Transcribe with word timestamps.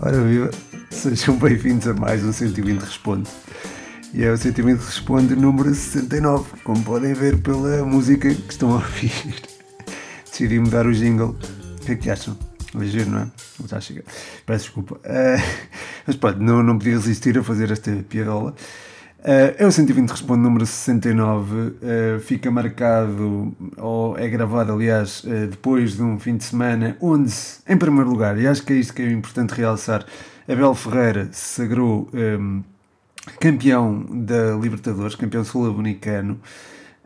Ora 0.00 0.20
viva, 0.22 0.50
sejam 0.90 1.36
bem-vindos 1.36 1.86
a 1.88 1.94
mais 1.94 2.24
um 2.24 2.32
120 2.32 2.80
Responde. 2.80 3.28
E 4.14 4.22
é 4.24 4.30
o 4.30 4.36
120 4.36 4.78
Responde 4.78 5.34
número 5.34 5.74
69, 5.74 6.62
como 6.62 6.82
podem 6.84 7.14
ver 7.14 7.40
pela 7.40 7.84
música 7.84 8.32
que 8.32 8.52
estão 8.52 8.70
a 8.72 8.74
ouvir. 8.74 9.42
Decidi 10.30 10.58
mudar 10.58 10.86
o 10.86 10.92
jingle. 10.92 11.36
O 11.80 11.84
que 11.84 11.92
é 11.92 11.96
que 11.96 12.10
acham? 12.10 12.38
Ligeiro, 12.74 13.10
não 13.10 13.20
é? 13.20 13.26
Já 13.66 13.80
chega. 13.80 14.04
Peço 14.46 14.66
desculpa. 14.66 14.96
Uh, 14.96 15.42
mas 16.06 16.16
pronto, 16.16 16.38
não, 16.40 16.62
não 16.62 16.78
podia 16.78 16.94
resistir 16.94 17.36
a 17.38 17.42
fazer 17.42 17.70
esta 17.70 17.90
piadola. 18.08 18.54
Uh, 19.22 19.54
é 19.56 19.64
o 19.64 19.70
120 19.70 20.10
Responde 20.10 20.42
número 20.42 20.66
69, 20.66 21.54
uh, 21.54 22.20
fica 22.20 22.50
marcado, 22.50 23.54
ou 23.76 24.18
é 24.18 24.28
gravado, 24.28 24.72
aliás, 24.72 25.22
uh, 25.22 25.46
depois 25.46 25.94
de 25.94 26.02
um 26.02 26.18
fim 26.18 26.36
de 26.36 26.42
semana, 26.42 26.96
onde, 27.00 27.32
em 27.68 27.76
primeiro 27.76 28.10
lugar, 28.10 28.36
e 28.36 28.48
acho 28.48 28.64
que 28.64 28.72
é 28.72 28.76
isto 28.76 28.92
que 28.92 29.00
é 29.00 29.12
importante 29.12 29.54
realçar, 29.54 30.04
Abel 30.48 30.74
Ferreira 30.74 31.28
se 31.30 31.60
sagrou 31.60 32.10
um, 32.12 32.64
campeão 33.38 34.04
da 34.10 34.56
Libertadores, 34.60 35.14
campeão 35.14 35.44
sul-americano, 35.44 36.40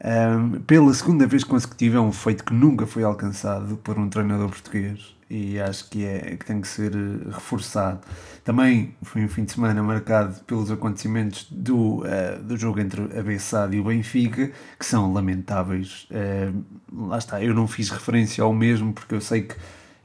um, 0.03 0.61
pela 0.61 0.95
segunda 0.95 1.27
vez 1.27 1.45
consecutiva, 1.45 1.99
é 1.99 2.01
um 2.01 2.13
feito 2.13 2.45
que 2.45 2.55
nunca 2.55 2.87
foi 2.87 3.03
alcançado 3.03 3.77
por 3.77 3.99
um 3.99 4.09
treinador 4.09 4.49
português 4.49 5.16
e 5.29 5.59
acho 5.59 5.89
que, 5.91 6.05
é, 6.05 6.37
que 6.37 6.45
tem 6.45 6.61
que 6.61 6.69
ser 6.69 6.95
eh, 6.95 7.31
reforçado. 7.31 8.01
Também 8.45 8.95
foi 9.03 9.25
um 9.25 9.29
fim 9.29 9.45
de 9.45 9.53
semana 9.53 9.83
marcado 9.83 10.41
pelos 10.45 10.71
acontecimentos 10.71 11.49
do, 11.51 12.03
uh, 12.03 12.43
do 12.43 12.57
jogo 12.57 12.79
entre 12.79 13.03
a 13.03 13.23
Bessade 13.23 13.77
e 13.77 13.81
o 13.81 13.85
Benfica, 13.85 14.53
que 14.79 14.87
são 14.87 15.13
lamentáveis. 15.13 16.07
Uh, 16.11 17.09
lá 17.09 17.19
está, 17.19 17.43
eu 17.43 17.53
não 17.53 17.67
fiz 17.67 17.91
referência 17.91 18.45
ao 18.45 18.53
mesmo 18.53 18.93
porque 18.93 19.17
eu 19.17 19.21
sei 19.21 19.43
que, 19.43 19.57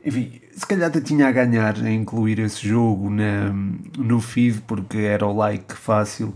enfim, 0.03 0.41
se 0.55 0.65
calhar 0.65 0.89
até 0.89 0.99
tinha 0.99 1.27
a 1.27 1.31
ganhar 1.31 1.77
em 1.85 2.01
incluir 2.01 2.39
esse 2.39 2.67
jogo 2.67 3.11
na, 3.11 3.53
no 3.97 4.19
feed, 4.19 4.61
porque 4.61 4.97
era 4.97 5.25
o 5.25 5.35
like 5.35 5.75
fácil, 5.75 6.29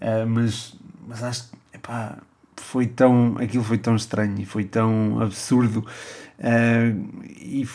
uh, 0.00 0.26
mas, 0.26 0.74
mas 1.06 1.22
acho 1.22 1.50
que, 1.50 1.56
epá, 1.74 2.16
foi 2.56 2.86
tão, 2.86 3.36
aquilo 3.38 3.62
foi 3.62 3.76
tão 3.76 3.94
estranho 3.94 4.40
e 4.40 4.46
foi 4.46 4.64
tão 4.64 5.20
absurdo. 5.20 5.86
Uh, 6.38 7.22
e 7.38 7.68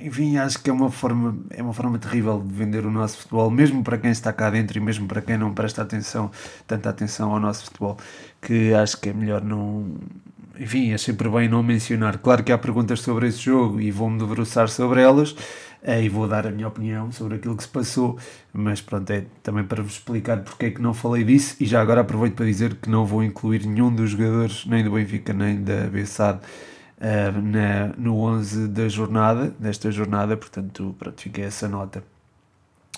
enfim, 0.00 0.36
acho 0.36 0.62
que 0.62 0.70
é 0.70 0.72
uma 0.72 0.90
forma 0.90 1.36
é 1.50 1.62
uma 1.62 1.72
forma 1.72 1.98
terrível 1.98 2.40
de 2.40 2.52
vender 2.52 2.86
o 2.86 2.90
nosso 2.90 3.18
futebol, 3.18 3.50
mesmo 3.50 3.82
para 3.82 3.98
quem 3.98 4.10
está 4.10 4.32
cá 4.32 4.50
dentro 4.50 4.78
e 4.78 4.80
mesmo 4.80 5.06
para 5.06 5.20
quem 5.20 5.36
não 5.36 5.52
presta 5.52 5.82
atenção, 5.82 6.30
tanta 6.66 6.88
atenção 6.90 7.32
ao 7.32 7.40
nosso 7.40 7.64
futebol, 7.66 7.96
que 8.40 8.72
acho 8.74 9.00
que 9.00 9.10
é 9.10 9.12
melhor 9.12 9.42
não. 9.42 9.96
Enfim, 10.58 10.92
é 10.92 10.98
sempre 10.98 11.28
bem 11.28 11.48
não 11.48 11.62
mencionar. 11.62 12.18
Claro 12.18 12.42
que 12.42 12.50
há 12.50 12.58
perguntas 12.58 13.00
sobre 13.00 13.28
esse 13.28 13.38
jogo 13.38 13.80
e 13.80 13.90
vou-me 13.92 14.18
debruçar 14.18 14.68
sobre 14.68 15.00
elas 15.00 15.36
eh, 15.82 16.02
e 16.02 16.08
vou 16.08 16.26
dar 16.26 16.46
a 16.46 16.50
minha 16.50 16.66
opinião 16.66 17.12
sobre 17.12 17.36
aquilo 17.36 17.56
que 17.56 17.62
se 17.62 17.68
passou, 17.68 18.18
mas 18.52 18.80
pronto, 18.80 19.08
é 19.10 19.24
também 19.42 19.64
para 19.64 19.82
vos 19.82 19.92
explicar 19.92 20.38
porque 20.38 20.66
é 20.66 20.70
que 20.70 20.82
não 20.82 20.92
falei 20.92 21.22
disso 21.22 21.56
e 21.60 21.66
já 21.66 21.80
agora 21.80 22.00
aproveito 22.00 22.34
para 22.34 22.46
dizer 22.46 22.74
que 22.74 22.90
não 22.90 23.06
vou 23.06 23.22
incluir 23.22 23.64
nenhum 23.66 23.94
dos 23.94 24.10
jogadores, 24.10 24.66
nem 24.66 24.82
do 24.82 24.90
Benfica 24.90 25.32
nem 25.32 25.62
da 25.62 25.86
Bessade 25.86 26.40
na, 27.00 27.88
no 27.96 28.16
11 28.16 28.68
da 28.68 28.88
jornada, 28.88 29.50
desta 29.58 29.90
jornada, 29.90 30.36
portanto, 30.36 30.94
pronto, 30.98 31.20
fica 31.20 31.42
essa 31.42 31.68
nota. 31.68 32.02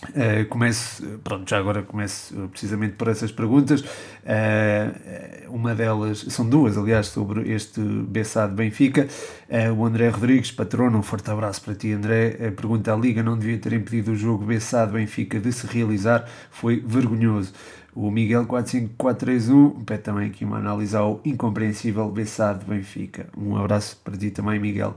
Uh, 0.08 0.46
começo, 0.48 1.02
pronto, 1.22 1.48
já 1.48 1.58
agora 1.58 1.82
começo 1.82 2.34
precisamente 2.48 2.94
por 2.94 3.08
essas 3.08 3.30
perguntas. 3.30 3.82
Uh, 3.82 5.50
uma 5.50 5.74
delas, 5.74 6.24
são 6.30 6.48
duas, 6.48 6.78
aliás, 6.78 7.08
sobre 7.08 7.52
este 7.52 7.80
Bessade 7.80 8.54
Benfica. 8.54 9.06
Uh, 9.48 9.74
o 9.74 9.84
André 9.84 10.08
Rodrigues, 10.08 10.50
patrono, 10.50 10.98
um 10.98 11.02
forte 11.02 11.30
abraço 11.30 11.62
para 11.62 11.74
ti, 11.74 11.92
André. 11.92 12.30
pergunta: 12.56 12.92
a 12.92 12.96
Liga 12.96 13.22
não 13.22 13.38
devia 13.38 13.58
ter 13.58 13.74
impedido 13.74 14.12
o 14.12 14.16
jogo 14.16 14.44
Bessade 14.44 14.92
Benfica 14.92 15.38
de 15.38 15.52
se 15.52 15.66
realizar? 15.66 16.26
Foi 16.50 16.80
vergonhoso. 16.80 17.52
O 17.94 18.10
Miguel 18.10 18.46
45431 18.46 19.84
pede 19.84 20.02
também 20.02 20.28
aqui 20.28 20.44
uma 20.44 20.58
análise 20.58 20.96
ao 20.96 21.20
incompreensível 21.24 22.08
Bessade 22.10 22.64
Benfica. 22.64 23.26
Um 23.36 23.56
abraço 23.56 24.00
para 24.02 24.16
ti 24.16 24.30
também, 24.30 24.58
Miguel. 24.58 24.96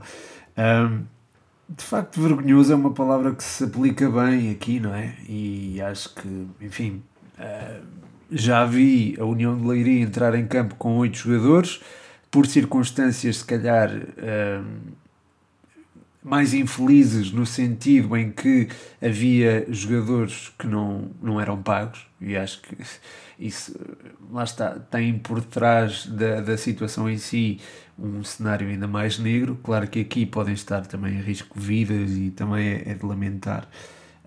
De 1.68 1.84
facto, 1.84 2.20
vergonhoso 2.20 2.72
é 2.72 2.76
uma 2.76 2.92
palavra 2.92 3.34
que 3.34 3.42
se 3.42 3.64
aplica 3.64 4.10
bem 4.10 4.50
aqui, 4.50 4.78
não 4.80 4.94
é? 4.94 5.16
E 5.28 5.80
acho 5.80 6.14
que, 6.14 6.46
enfim, 6.60 7.02
uh, 7.38 7.84
já 8.30 8.64
vi 8.64 9.16
a 9.18 9.24
União 9.24 9.56
de 9.56 9.66
Leiria 9.66 10.02
entrar 10.02 10.34
em 10.34 10.46
campo 10.46 10.74
com 10.76 10.96
oito 10.98 11.16
jogadores, 11.16 11.80
por 12.30 12.46
circunstâncias, 12.46 13.38
se 13.38 13.44
calhar. 13.44 13.90
Uh, 13.90 15.04
mais 16.24 16.54
infelizes 16.54 17.30
no 17.30 17.44
sentido 17.44 18.16
em 18.16 18.32
que 18.32 18.68
havia 19.00 19.66
jogadores 19.68 20.50
que 20.58 20.66
não, 20.66 21.10
não 21.22 21.38
eram 21.38 21.62
pagos, 21.62 22.06
e 22.18 22.34
acho 22.34 22.62
que 22.62 22.74
isso, 23.38 23.78
lá 24.32 24.42
está, 24.42 24.70
tem 24.70 25.18
por 25.18 25.42
trás 25.42 26.06
da, 26.06 26.40
da 26.40 26.56
situação 26.56 27.10
em 27.10 27.18
si 27.18 27.60
um 27.98 28.22
cenário 28.24 28.68
ainda 28.68 28.86
mais 28.86 29.18
negro. 29.18 29.58
Claro 29.62 29.88
que 29.88 30.00
aqui 30.00 30.26
podem 30.26 30.54
estar 30.54 30.86
também 30.86 31.14
em 31.14 31.20
risco 31.20 31.58
vidas 31.58 32.10
e 32.12 32.30
também 32.30 32.68
é, 32.68 32.90
é 32.90 32.94
de 32.94 33.04
lamentar 33.04 33.68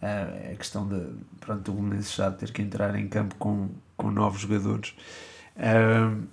uh, 0.01 0.53
a 0.53 0.55
questão 0.55 0.87
de 0.87 1.01
pronto, 1.39 1.71
o 1.71 1.75
Belenenses 1.75 2.17
ter 2.39 2.51
que 2.51 2.61
entrar 2.61 2.95
em 2.95 3.07
campo 3.07 3.35
com, 3.35 3.69
com 3.95 4.11
novos 4.11 4.41
jogadores. 4.41 4.93
Uh, 5.55 6.23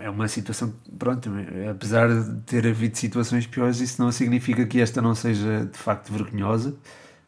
é 0.00 0.10
uma 0.10 0.26
situação 0.26 0.74
pronto, 0.98 1.30
apesar 1.70 2.08
de 2.08 2.40
ter 2.40 2.66
havido 2.66 2.98
situações 2.98 3.46
piores, 3.46 3.78
isso 3.78 4.02
não 4.02 4.10
significa 4.10 4.66
que 4.66 4.80
esta 4.80 5.00
não 5.00 5.14
seja 5.14 5.66
de 5.66 5.78
facto 5.78 6.12
vergonhosa, 6.12 6.74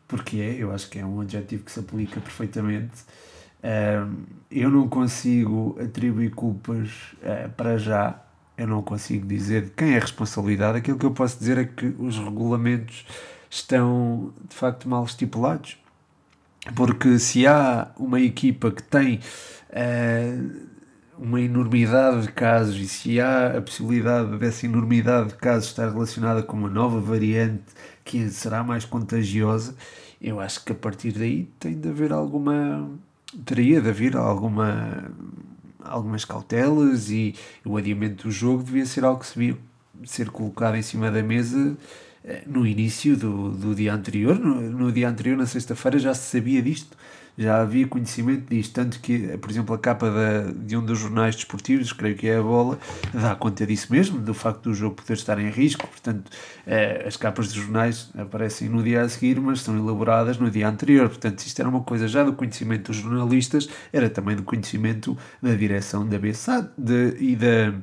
porque 0.08 0.38
é, 0.38 0.56
eu 0.58 0.72
acho 0.72 0.90
que 0.90 0.98
é 0.98 1.06
um 1.06 1.20
adjetivo 1.20 1.62
que 1.62 1.70
se 1.70 1.78
aplica 1.78 2.20
perfeitamente. 2.20 3.04
eu 4.50 4.68
não 4.68 4.88
consigo 4.88 5.78
atribuir 5.80 6.32
culpas 6.32 6.90
para 7.56 7.78
já, 7.78 8.20
eu 8.56 8.66
não 8.66 8.82
consigo 8.82 9.26
dizer 9.26 9.64
de 9.64 9.70
quem 9.70 9.94
é 9.94 9.96
a 9.96 10.00
responsabilidade. 10.00 10.78
Aquilo 10.78 10.98
que 10.98 11.06
eu 11.06 11.12
posso 11.12 11.38
dizer 11.38 11.58
é 11.58 11.64
que 11.64 11.94
os 11.98 12.18
regulamentos 12.18 13.06
estão 13.50 14.32
de 14.48 14.54
facto 14.54 14.88
mal 14.88 15.04
estipulados, 15.04 15.78
porque 16.74 17.18
se 17.18 17.46
há 17.46 17.92
uma 17.98 18.20
equipa 18.20 18.70
que 18.70 18.82
tem. 18.82 19.20
Uh, 19.70 20.74
uma 21.18 21.40
enormidade 21.40 22.22
de 22.22 22.32
casos 22.32 22.76
e 22.76 22.88
se 22.88 23.20
há 23.20 23.58
a 23.58 23.62
possibilidade 23.62 24.36
dessa 24.38 24.66
enormidade 24.66 25.28
de 25.28 25.34
casos 25.36 25.68
estar 25.70 25.88
relacionada 25.90 26.42
com 26.42 26.56
uma 26.56 26.68
nova 26.68 27.00
variante 27.00 27.62
que 28.04 28.28
será 28.30 28.62
mais 28.62 28.84
contagiosa, 28.84 29.74
eu 30.20 30.40
acho 30.40 30.64
que 30.64 30.72
a 30.72 30.74
partir 30.74 31.12
daí 31.12 31.48
tem 31.58 31.78
de 31.78 31.88
haver 31.88 32.12
alguma. 32.12 32.88
teria 33.44 33.80
de 33.80 33.88
haver 33.88 34.16
alguma. 34.16 35.10
Algumas 35.84 36.24
cautelas 36.24 37.10
e 37.10 37.34
o 37.64 37.76
adiamento 37.76 38.24
do 38.24 38.30
jogo 38.30 38.62
devia 38.62 38.86
ser 38.86 39.04
algo 39.04 39.20
que 39.20 39.26
se 39.26 39.38
devia 39.38 39.58
ser 40.04 40.30
colocado 40.30 40.76
em 40.76 40.82
cima 40.82 41.10
da 41.10 41.22
mesa 41.22 41.76
no 42.46 42.66
início 42.66 43.16
do, 43.16 43.50
do 43.50 43.74
dia 43.74 43.92
anterior. 43.94 44.38
No, 44.38 44.60
no 44.60 44.92
dia 44.92 45.08
anterior, 45.08 45.36
na 45.36 45.46
sexta-feira, 45.46 45.98
já 45.98 46.14
se 46.14 46.30
sabia 46.30 46.62
disto 46.62 46.96
já 47.36 47.60
havia 47.60 47.86
conhecimento 47.86 48.48
disto, 48.48 48.74
tanto 48.74 49.00
que, 49.00 49.36
por 49.38 49.50
exemplo, 49.50 49.74
a 49.74 49.78
capa 49.78 50.08
da, 50.10 50.52
de 50.52 50.76
um 50.76 50.84
dos 50.84 50.98
jornais 50.98 51.34
desportivos, 51.34 51.92
creio 51.92 52.16
que 52.16 52.28
é 52.28 52.38
a 52.38 52.42
Bola, 52.42 52.78
dá 53.12 53.34
conta 53.34 53.66
disso 53.66 53.92
mesmo, 53.92 54.20
do 54.20 54.32
facto 54.32 54.62
do 54.62 54.74
jogo 54.74 54.96
poder 54.96 55.14
estar 55.14 55.38
em 55.38 55.50
risco, 55.50 55.86
portanto, 55.86 56.30
eh, 56.66 57.04
as 57.06 57.16
capas 57.16 57.48
dos 57.48 57.56
jornais 57.56 58.10
aparecem 58.16 58.68
no 58.68 58.82
dia 58.82 59.02
a 59.02 59.08
seguir, 59.08 59.40
mas 59.40 59.60
são 59.60 59.76
elaboradas 59.76 60.38
no 60.38 60.50
dia 60.50 60.68
anterior, 60.68 61.08
portanto, 61.08 61.40
isto 61.40 61.58
era 61.58 61.68
uma 61.68 61.82
coisa 61.82 62.06
já 62.06 62.22
do 62.22 62.32
conhecimento 62.32 62.92
dos 62.92 62.96
jornalistas, 63.00 63.68
era 63.92 64.08
também 64.08 64.36
do 64.36 64.44
conhecimento 64.44 65.18
da 65.42 65.54
direção 65.54 66.06
da 66.06 66.18
BSAD 66.18 66.68
de, 66.78 67.16
e 67.18 67.36
da 67.36 67.74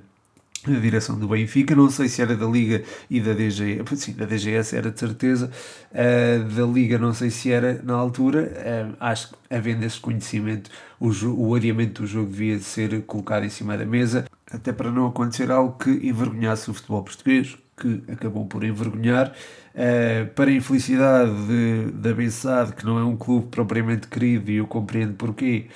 da 0.67 0.79
direção 0.79 1.17
do 1.17 1.27
Benfica, 1.27 1.75
não 1.75 1.89
sei 1.89 2.07
se 2.07 2.22
era 2.22 2.35
da 2.35 2.45
Liga 2.45 2.83
e 3.09 3.19
da 3.19 3.33
DGS, 3.33 3.95
sim, 3.95 4.13
da 4.13 4.25
DGS 4.25 4.75
era 4.75 4.91
de 4.91 5.00
certeza, 5.00 5.50
uh, 5.91 6.44
da 6.53 6.65
Liga 6.65 7.00
não 7.00 7.13
sei 7.13 7.31
se 7.31 7.51
era 7.51 7.81
na 7.83 7.95
altura, 7.95 8.51
uh, 8.91 8.95
acho 9.00 9.30
que 9.30 9.36
havendo 9.50 9.83
esse 9.83 10.00
conhecimento, 10.00 10.69
o, 11.00 11.09
o 11.09 11.56
adiamento 11.56 12.03
do 12.03 12.07
jogo 12.07 12.30
devia 12.30 12.59
ser 12.59 13.01
colocado 13.03 13.44
em 13.44 13.50
cima 13.50 13.75
da 13.75 13.86
mesa, 13.86 14.25
até 14.51 14.71
para 14.71 14.91
não 14.91 15.07
acontecer 15.07 15.50
algo 15.50 15.77
que 15.80 15.89
envergonhasse 16.07 16.69
o 16.69 16.74
futebol 16.74 17.03
português, 17.03 17.57
que 17.75 18.03
acabou 18.12 18.45
por 18.45 18.63
envergonhar, 18.63 19.33
uh, 19.74 20.27
para 20.36 20.51
a 20.51 20.53
infelicidade 20.53 21.31
de, 21.47 21.91
da 21.94 22.13
Bessade, 22.13 22.74
que 22.74 22.86
não 22.86 23.00
é 23.00 23.03
um 23.03 23.18
clube 23.18 23.47
propriamente 23.47 24.07
querido 24.07 24.51
e 24.51 24.57
eu 24.57 24.68
compreendo 24.68 25.13
porquê, 25.13 25.68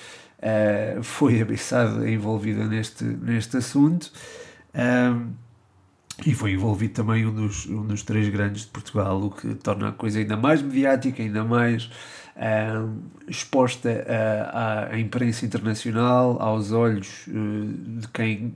foi 1.02 1.40
a 1.40 1.44
Bessade 1.44 2.08
envolvida 2.08 2.66
neste, 2.66 3.02
neste 3.02 3.56
assunto, 3.56 4.12
um, 4.76 5.32
e 6.24 6.34
foi 6.34 6.52
envolvido 6.52 6.94
também 6.94 7.26
um 7.26 7.34
dos, 7.34 7.66
um 7.66 7.86
dos 7.86 8.02
três 8.02 8.28
grandes 8.28 8.62
de 8.62 8.68
Portugal, 8.68 9.22
o 9.22 9.30
que 9.30 9.54
torna 9.54 9.88
a 9.88 9.92
coisa 9.92 10.18
ainda 10.18 10.36
mais 10.36 10.62
mediática, 10.62 11.22
ainda 11.22 11.44
mais 11.44 11.90
exposta 13.28 14.04
à, 14.90 14.98
imprensa 14.98 15.44
internacional, 15.44 16.40
aos 16.40 16.72
olhos 16.72 17.24
de 17.26 18.08
quem 18.08 18.54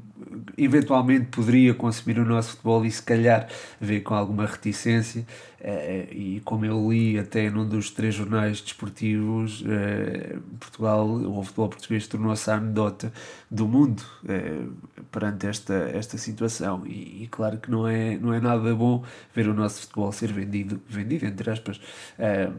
eventualmente 0.56 1.26
poderia 1.26 1.74
consumir 1.74 2.18
o 2.18 2.24
nosso 2.24 2.50
futebol 2.50 2.84
e 2.84 2.90
se 2.90 3.02
calhar 3.02 3.48
ver 3.80 4.00
com 4.00 4.14
alguma 4.14 4.46
reticência. 4.46 5.26
Uh, 5.60 6.08
e 6.10 6.42
como 6.42 6.64
eu 6.64 6.90
li 6.90 7.18
até 7.18 7.50
num 7.50 7.68
dos 7.68 7.90
três 7.90 8.14
jornais 8.14 8.62
desportivos, 8.62 9.60
uh, 9.60 10.40
Portugal, 10.58 11.06
o 11.06 11.42
futebol 11.42 11.68
português 11.68 12.06
tornou-se 12.06 12.50
a 12.50 12.54
anedota 12.54 13.12
do 13.50 13.68
mundo 13.68 14.02
perante 15.10 15.46
esta, 15.46 15.74
esta 15.92 16.16
situação. 16.16 16.86
E, 16.86 17.28
claro 17.30 17.58
que 17.58 17.70
não 17.70 17.86
é, 17.86 18.16
não 18.16 18.32
é 18.32 18.40
nada 18.40 18.74
bom 18.74 19.04
ver 19.34 19.48
o 19.48 19.54
nosso 19.54 19.82
futebol 19.82 20.12
ser 20.12 20.32
vendido, 20.32 20.80
vendido 20.88 21.26
entre 21.26 21.50
aspas, 21.50 21.80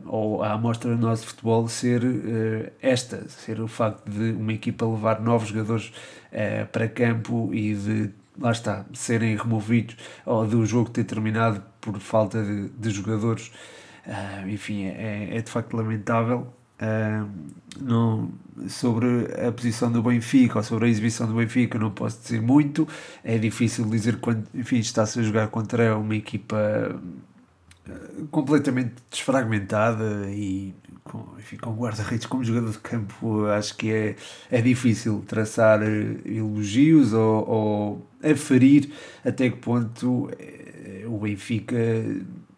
ou 0.06 0.44
a 0.44 0.52
amostra 0.52 0.94
do 0.94 1.02
nosso 1.02 1.28
futebol 1.28 1.68
ser 1.70 2.04
esta, 2.82 3.28
ser 3.30 3.62
o 3.62 3.70
facto 3.70 4.10
de 4.10 4.32
uma 4.32 4.52
equipa 4.52 4.86
levar 4.86 5.22
novos 5.22 5.48
jogadores 5.48 5.94
para 6.72 6.88
campo 6.88 7.50
e 7.54 7.76
de 7.76 8.10
lá 8.40 8.52
está, 8.52 8.86
serem 8.94 9.36
removidos 9.36 9.96
ou 10.26 10.46
do 10.46 10.66
jogo 10.66 10.90
ter 10.90 11.04
terminado 11.04 11.64
por 11.80 12.00
falta 12.00 12.44
de, 12.44 12.70
de 12.70 12.90
jogadores. 12.90 13.52
Uh, 14.06 14.50
enfim, 14.50 14.86
é, 14.86 15.38
é, 15.38 15.42
de 15.42 15.50
facto 15.50 15.76
lamentável. 15.76 16.48
Uh, 16.82 17.30
não, 17.80 18.32
sobre 18.68 19.08
a 19.48 19.52
posição 19.52 19.92
do 19.92 20.02
Benfica 20.02 20.58
ou 20.58 20.64
sobre 20.64 20.88
a 20.88 20.90
exibição 20.90 21.28
do 21.28 21.36
Benfica 21.36 21.78
não 21.78 21.92
posso 21.92 22.22
dizer 22.22 22.42
muito. 22.42 22.88
É 23.24 23.38
difícil 23.38 23.86
dizer 23.86 24.18
quando 24.18 24.48
está-se 24.56 25.20
a 25.20 25.24
jogar 25.24 25.48
contra 25.50 25.98
uma 25.98 26.16
equipa 26.16 27.00
completamente 28.30 28.94
desfragmentada 29.10 30.30
e 30.30 30.74
com, 31.12 31.26
enfim, 31.38 31.58
com 31.58 31.72
guarda-redes 31.74 32.26
como 32.26 32.44
jogador 32.44 32.72
de 32.72 32.78
campo 32.80 33.46
acho 33.48 33.76
que 33.76 33.92
é, 33.92 34.16
é 34.50 34.62
difícil 34.62 35.24
traçar 35.28 35.84
eh, 35.84 36.16
elogios 36.26 37.12
ou, 37.12 37.50
ou 37.50 38.08
aferir 38.24 38.90
até 39.26 39.50
que 39.50 39.58
ponto 39.58 40.32
eh, 40.40 41.04
o 41.06 41.18
Benfica 41.18 41.76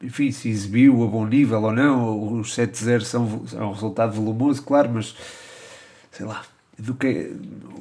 enfim, 0.04 0.32
se 0.32 0.50
exibiu 0.50 1.04
a 1.04 1.08
bom 1.08 1.26
nível 1.26 1.64
ou 1.64 1.72
não, 1.72 2.40
os 2.40 2.56
7-0 2.56 3.02
são, 3.02 3.48
são 3.48 3.70
um 3.70 3.72
resultado 3.72 4.14
volumoso, 4.14 4.62
claro, 4.62 4.90
mas 4.94 5.16
sei 6.12 6.26
lá, 6.26 6.44
do 6.78 6.96
que, 6.96 7.36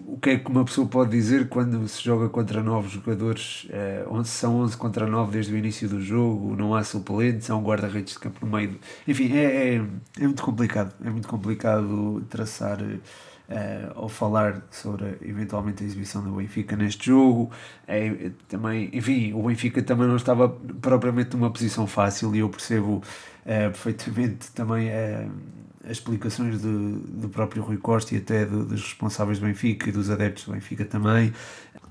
o 0.07 0.19
que 0.19 0.31
é 0.31 0.39
que 0.39 0.51
uma 0.51 0.65
pessoa 0.65 0.87
pode 0.87 1.11
dizer 1.11 1.49
quando 1.49 1.87
se 1.89 2.03
joga 2.03 2.29
contra 2.29 2.63
novos 2.63 2.93
jogadores? 2.93 3.67
É, 3.71 4.05
são 4.25 4.57
11 4.61 4.77
contra 4.77 5.07
9 5.07 5.33
desde 5.33 5.53
o 5.55 5.57
início 5.57 5.89
do 5.89 6.01
jogo, 6.01 6.55
não 6.55 6.75
há 6.75 6.85
suplentes, 6.85 7.49
há 7.51 7.57
um 7.57 7.63
guarda-redes 7.63 8.15
de 8.15 8.19
campo 8.21 8.45
no 8.45 8.53
meio. 8.53 8.79
Enfim, 9.09 9.33
é, 9.33 9.45
é, 9.45 9.75
é, 9.77 10.23
muito 10.23 10.43
complicado. 10.43 10.95
É 11.03 11.09
muito 11.09 11.27
complicado 11.27 12.23
traçar 12.29 12.79
uh, 12.83 13.93
ou 13.97 14.09
falar 14.09 14.63
sobre 14.71 15.17
eventualmente 15.23 15.83
a 15.83 15.87
exibição 15.87 16.23
do 16.23 16.33
Benfica 16.33 16.77
neste 16.77 17.07
jogo. 17.07 17.51
É, 17.87 18.31
também, 18.49 18.91
enfim, 18.93 19.33
o 19.33 19.43
Benfica 19.45 19.83
também 19.83 20.07
não 20.07 20.17
estava 20.17 20.51
propriamente 20.51 21.35
numa 21.35 21.51
posição 21.51 21.87
fácil 21.87 22.35
e 22.37 22.41
eu 22.41 22.49
percebo 22.51 22.97
uh, 22.97 23.03
perfeitamente 23.45 24.51
também. 24.53 24.89
Uh, 24.89 25.62
as 25.85 25.93
explicações 25.93 26.61
de, 26.61 26.69
do 26.69 27.29
próprio 27.29 27.63
Rui 27.63 27.77
Costa 27.77 28.15
e 28.15 28.19
até 28.19 28.45
de, 28.45 28.65
dos 28.65 28.83
responsáveis 28.83 29.39
do 29.39 29.47
Benfica 29.47 29.89
e 29.89 29.93
dos 29.93 30.11
adeptos 30.11 30.45
do 30.45 30.53
Benfica 30.53 30.85
também. 30.85 31.33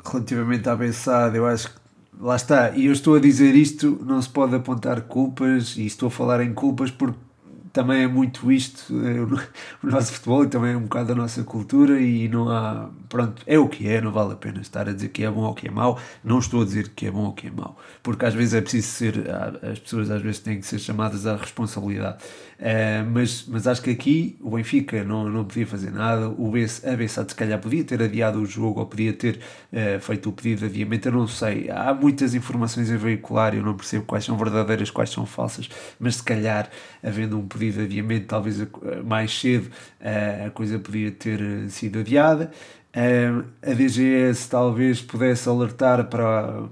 Relativamente 0.05 0.67
à 0.69 0.75
Bessade, 0.75 1.37
eu 1.37 1.45
acho 1.45 1.69
que 1.69 1.81
lá 2.19 2.35
está, 2.35 2.71
e 2.71 2.85
eu 2.85 2.93
estou 2.93 3.15
a 3.15 3.19
dizer 3.19 3.55
isto, 3.55 3.99
não 4.05 4.21
se 4.21 4.29
pode 4.29 4.55
apontar 4.55 5.01
culpas, 5.01 5.75
e 5.77 5.85
estou 5.85 6.07
a 6.07 6.11
falar 6.11 6.41
em 6.41 6.53
culpas 6.53 6.91
porque 6.91 7.17
também 7.73 8.03
é 8.03 8.07
muito 8.07 8.51
isto, 8.51 8.93
é 9.05 9.21
o, 9.21 9.87
o, 9.87 9.89
nosso 9.89 10.13
futebol 10.13 10.43
e 10.43 10.47
também 10.47 10.73
é 10.73 10.77
um 10.77 10.83
bocado 10.83 11.13
a 11.13 11.15
nossa 11.15 11.43
cultura 11.43 11.99
e 11.99 12.27
não 12.27 12.49
há, 12.49 12.89
pronto, 13.07 13.41
é 13.47 13.57
o 13.57 13.67
que 13.67 13.87
é, 13.87 14.01
não 14.01 14.11
vale 14.11 14.33
a 14.33 14.35
pena 14.35 14.59
estar 14.61 14.89
a 14.89 14.93
dizer 14.93 15.09
que 15.09 15.23
é 15.23 15.31
bom 15.31 15.43
ou 15.43 15.53
que 15.53 15.67
é 15.67 15.71
mau, 15.71 15.97
não 16.23 16.39
estou 16.39 16.61
a 16.61 16.65
dizer 16.65 16.89
que 16.89 17.07
é 17.07 17.11
bom 17.11 17.25
ou 17.25 17.33
que 17.33 17.47
é 17.47 17.51
mau, 17.51 17.77
porque 18.03 18.25
às 18.25 18.33
vezes 18.33 18.53
é 18.53 18.61
preciso 18.61 18.87
ser, 18.87 19.23
as 19.63 19.79
pessoas 19.79 20.11
às 20.11 20.21
vezes 20.21 20.39
têm 20.39 20.59
que 20.59 20.67
ser 20.67 20.79
chamadas 20.79 21.25
à 21.25 21.37
responsabilidade, 21.37 22.17
uh, 22.59 23.09
mas, 23.09 23.45
mas 23.47 23.65
acho 23.65 23.81
que 23.81 23.89
aqui 23.89 24.37
o 24.41 24.51
Benfica 24.51 25.03
não, 25.05 25.29
não 25.29 25.45
podia 25.45 25.65
fazer 25.65 25.91
nada, 25.91 26.27
o 26.27 26.51
BC, 26.51 26.85
a 26.87 27.07
se 27.07 27.35
calhar 27.35 27.59
podia 27.59 27.83
ter 27.85 28.01
adiado 28.01 28.39
o 28.41 28.45
jogo 28.45 28.81
ou 28.81 28.85
podia 28.85 29.13
ter 29.13 29.39
uh, 29.71 29.99
feito 30.01 30.29
o 30.29 30.33
pedido 30.33 30.59
de 30.59 30.65
adiamento, 30.65 31.07
eu 31.07 31.13
não 31.13 31.27
sei, 31.27 31.69
há 31.69 31.93
muitas 31.93 32.35
informações 32.35 32.91
a 32.91 32.97
veicular, 32.97 33.55
eu 33.55 33.63
não 33.63 33.75
percebo 33.75 34.03
quais 34.03 34.25
são 34.25 34.37
verdadeiras, 34.37 34.91
quais 34.91 35.09
são 35.09 35.25
falsas, 35.25 35.69
mas 35.97 36.17
se 36.17 36.23
calhar 36.23 36.69
havendo 37.01 37.37
um 37.37 37.47
pedido 37.47 37.60
pedido 37.61 37.83
adiamento, 37.83 38.25
talvez 38.25 38.67
mais 39.05 39.39
cedo 39.39 39.69
a 40.47 40.49
coisa 40.49 40.79
podia 40.79 41.11
ter 41.11 41.39
eh, 41.39 41.69
sido 41.69 41.99
adiada. 41.99 42.51
A 42.93 43.73
DGS 43.73 44.49
talvez 44.49 45.01
pudesse 45.01 45.47
alertar 45.47 46.05
para, 46.09 46.63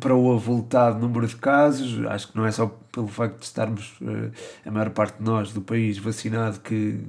para 0.00 0.14
o 0.14 0.32
avultado 0.32 0.98
número 0.98 1.26
de 1.26 1.36
casos. 1.36 2.04
Acho 2.06 2.30
que 2.30 2.36
não 2.36 2.46
é 2.46 2.50
só 2.50 2.66
pelo 2.92 3.08
facto 3.08 3.38
de 3.40 3.44
estarmos, 3.44 3.94
eh, 4.02 4.30
a 4.64 4.70
maior 4.70 4.90
parte 4.90 5.18
de 5.18 5.24
nós 5.24 5.52
do 5.52 5.60
país, 5.60 5.98
vacinado, 5.98 6.60
que, 6.60 7.00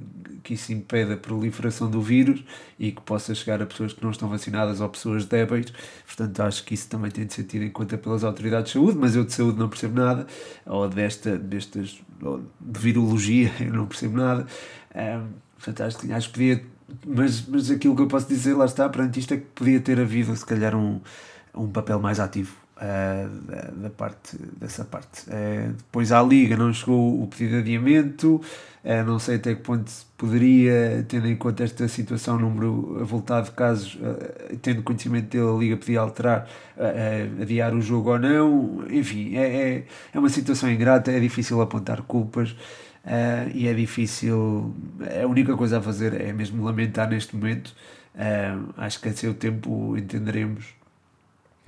que 0.42 0.54
isso 0.54 0.72
impede 0.72 1.12
a 1.12 1.16
proliferação 1.16 1.88
do 1.88 2.02
vírus 2.02 2.42
e 2.78 2.90
que 2.90 3.00
possa 3.02 3.34
chegar 3.34 3.62
a 3.62 3.66
pessoas 3.66 3.92
que 3.92 4.02
não 4.02 4.10
estão 4.10 4.28
vacinadas 4.28 4.80
ou 4.80 4.88
pessoas 4.88 5.24
débeis. 5.26 5.72
Portanto, 6.04 6.40
acho 6.40 6.64
que 6.64 6.74
isso 6.74 6.88
também 6.88 7.10
tem 7.10 7.24
de 7.24 7.34
ser 7.34 7.44
tido 7.44 7.62
em 7.62 7.70
conta 7.70 7.96
pelas 7.96 8.24
autoridades 8.24 8.72
de 8.72 8.78
saúde, 8.78 8.98
mas 8.98 9.14
eu 9.14 9.24
de 9.24 9.32
saúde 9.32 9.58
não 9.58 9.68
percebo 9.68 10.00
nada, 10.00 10.26
ou 10.66 10.88
desta, 10.88 11.38
destas, 11.38 12.02
ou 12.20 12.42
de 12.60 12.80
virologia, 12.80 13.52
eu 13.60 13.72
não 13.72 13.86
percebo 13.86 14.16
nada. 14.16 14.46
Portanto, 15.56 15.80
acho, 15.82 15.98
que, 15.98 16.12
acho 16.12 16.28
que 16.28 16.34
podia. 16.34 16.64
Mas, 17.04 17.46
mas 17.46 17.70
aquilo 17.70 17.96
que 17.96 18.02
eu 18.02 18.06
posso 18.06 18.28
dizer, 18.28 18.54
lá 18.54 18.64
está, 18.64 18.88
perante 18.88 19.18
isto, 19.18 19.34
é 19.34 19.36
que 19.38 19.46
podia 19.54 19.80
ter 19.80 19.98
havido, 19.98 20.34
se 20.36 20.46
calhar, 20.46 20.74
um, 20.76 21.00
um 21.56 21.68
papel 21.68 21.98
mais 22.00 22.20
ativo 22.20 22.66
Uh, 22.76 23.80
da, 23.80 23.88
parte 23.88 24.36
dessa 24.60 24.84
parte. 24.84 25.22
Uh, 25.30 25.72
depois 25.72 26.12
à 26.12 26.22
Liga 26.22 26.58
não 26.58 26.74
chegou 26.74 27.22
o 27.22 27.26
pedido 27.26 27.52
de 27.52 27.60
adiamento, 27.60 28.38
uh, 28.84 29.02
não 29.06 29.18
sei 29.18 29.36
até 29.36 29.54
que 29.54 29.62
ponto 29.62 29.90
poderia, 30.18 31.02
tendo 31.08 31.26
em 31.26 31.36
conta 31.36 31.64
esta 31.64 31.88
situação, 31.88 32.38
número 32.38 32.98
avultado 33.00 33.46
de 33.46 33.52
casos, 33.52 33.96
tendo 34.60 34.82
conhecimento 34.82 35.30
dele, 35.30 35.48
a 35.48 35.58
Liga 35.58 35.76
podia 35.78 36.00
alterar, 36.00 36.46
adiar 37.40 37.74
o 37.74 37.80
jogo 37.80 38.10
ou 38.10 38.18
não. 38.18 38.84
Enfim, 38.90 39.36
é, 39.36 39.46
é, 39.46 39.84
é 40.12 40.18
uma 40.18 40.28
situação 40.28 40.70
ingrata, 40.70 41.10
é 41.10 41.18
difícil 41.18 41.62
apontar 41.62 42.02
culpas. 42.02 42.54
e 43.54 43.68
é 43.68 43.72
difícil, 43.72 44.74
a 45.22 45.26
única 45.26 45.56
coisa 45.56 45.78
a 45.78 45.82
fazer 45.82 46.20
é 46.20 46.30
mesmo 46.30 46.62
lamentar 46.62 47.08
neste 47.08 47.34
momento. 47.34 47.74
acho 48.76 49.00
que 49.00 49.08
a 49.08 49.14
seu 49.14 49.32
tempo 49.32 49.96
entenderemos 49.96 50.76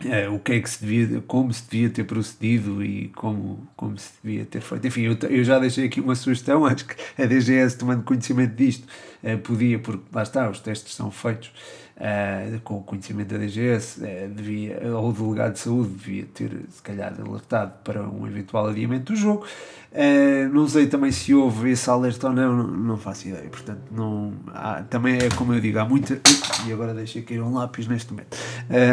é, 0.05 0.29
o 0.29 0.39
que 0.39 0.53
é 0.53 0.61
que 0.61 0.71
se 0.71 0.85
devia, 0.85 1.21
como 1.23 1.53
se 1.53 1.69
devia 1.69 1.91
ter 1.91 2.05
procedido 2.05 2.85
e 2.85 3.09
como, 3.09 3.67
como 3.77 3.99
se 3.99 4.13
devia 4.23 4.45
ter 4.45 4.61
feito. 4.61 4.87
Enfim, 4.87 5.03
eu, 5.03 5.17
eu 5.29 5.43
já 5.43 5.59
deixei 5.59 5.87
aqui 5.87 6.01
uma 6.01 6.15
sugestão, 6.15 6.65
acho 6.67 6.87
que 6.87 6.95
a 7.21 7.27
DGS, 7.27 7.77
tomando 7.77 8.05
conhecimento 8.05 8.55
disto, 8.55 8.87
eh, 9.23 9.37
podia, 9.37 9.79
porque 9.79 10.05
lá 10.13 10.23
está, 10.23 10.49
os 10.49 10.61
testes 10.61 10.95
são 10.95 11.11
feitos 11.11 11.51
uh, 11.99 12.61
com 12.61 12.79
o 12.79 12.83
conhecimento 12.83 13.29
da 13.29 13.39
DGS, 13.39 14.05
eh, 14.05 14.29
devia, 14.29 14.81
ou 14.95 15.11
o 15.11 15.13
delegado 15.13 15.55
de 15.55 15.59
saúde 15.59 15.91
devia 15.91 16.25
ter, 16.27 16.51
se 16.71 16.83
calhar, 16.83 17.13
alertado 17.21 17.73
para 17.85 18.03
um 18.09 18.27
eventual 18.27 18.69
adiamento 18.69 19.13
do 19.13 19.19
jogo. 19.19 19.45
Uh, 19.91 20.49
não 20.53 20.69
sei 20.69 20.87
também 20.87 21.11
se 21.11 21.35
houve 21.35 21.71
esse 21.71 21.89
alerta 21.91 22.29
ou 22.29 22.33
não, 22.33 22.57
não, 22.57 22.67
não 22.67 22.97
faço 22.97 23.29
ideia. 23.29 23.49
Portanto, 23.49 23.83
não, 23.91 24.35
há, 24.49 24.83
também 24.83 25.19
é 25.19 25.29
como 25.31 25.53
eu 25.55 25.61
digo, 25.61 25.79
há 25.79 25.85
muita. 25.85 26.21
E 26.67 26.73
agora 26.73 26.95
deixei 26.95 27.23
cair 27.23 27.41
um 27.41 27.53
lápis 27.53 27.87
neste 27.87 28.13
momento. 28.13 28.37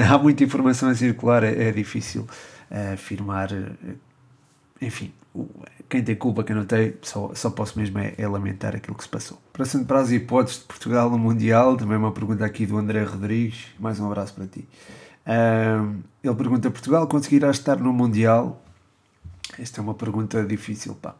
há 0.09 0.17
muita 0.17 0.43
informação 0.43 0.89
a 0.89 0.95
circular, 0.95 1.43
é, 1.43 1.69
é 1.69 1.71
difícil 1.71 2.27
afirmar. 2.93 3.49
Enfim, 4.81 5.13
quem 5.89 6.03
tem 6.03 6.15
culpa, 6.15 6.43
quem 6.43 6.55
não 6.55 6.65
tem, 6.65 6.95
só, 7.01 7.31
só 7.33 7.49
posso 7.49 7.77
mesmo 7.77 7.97
é, 7.99 8.13
é 8.17 8.27
lamentar 8.27 8.75
aquilo 8.75 8.95
que 8.95 9.03
se 9.03 9.09
passou. 9.09 9.41
Passando 9.53 9.85
para 9.85 9.99
as 9.99 10.11
hipóteses 10.11 10.59
de 10.59 10.65
Portugal 10.65 11.09
no 11.09 11.17
Mundial, 11.17 11.77
também 11.77 11.97
uma 11.97 12.11
pergunta 12.11 12.45
aqui 12.45 12.65
do 12.65 12.77
André 12.77 13.03
Rodrigues, 13.03 13.67
mais 13.79 13.99
um 13.99 14.05
abraço 14.05 14.33
para 14.33 14.47
ti. 14.47 14.67
Uh, 15.25 16.03
ele 16.23 16.35
pergunta: 16.35 16.69
Portugal 16.69 17.07
conseguirá 17.07 17.49
estar 17.49 17.77
no 17.77 17.91
Mundial? 17.91 18.61
Esta 19.57 19.79
é 19.79 19.83
uma 19.83 19.93
pergunta 19.93 20.43
difícil, 20.43 20.95
pá, 20.95 21.15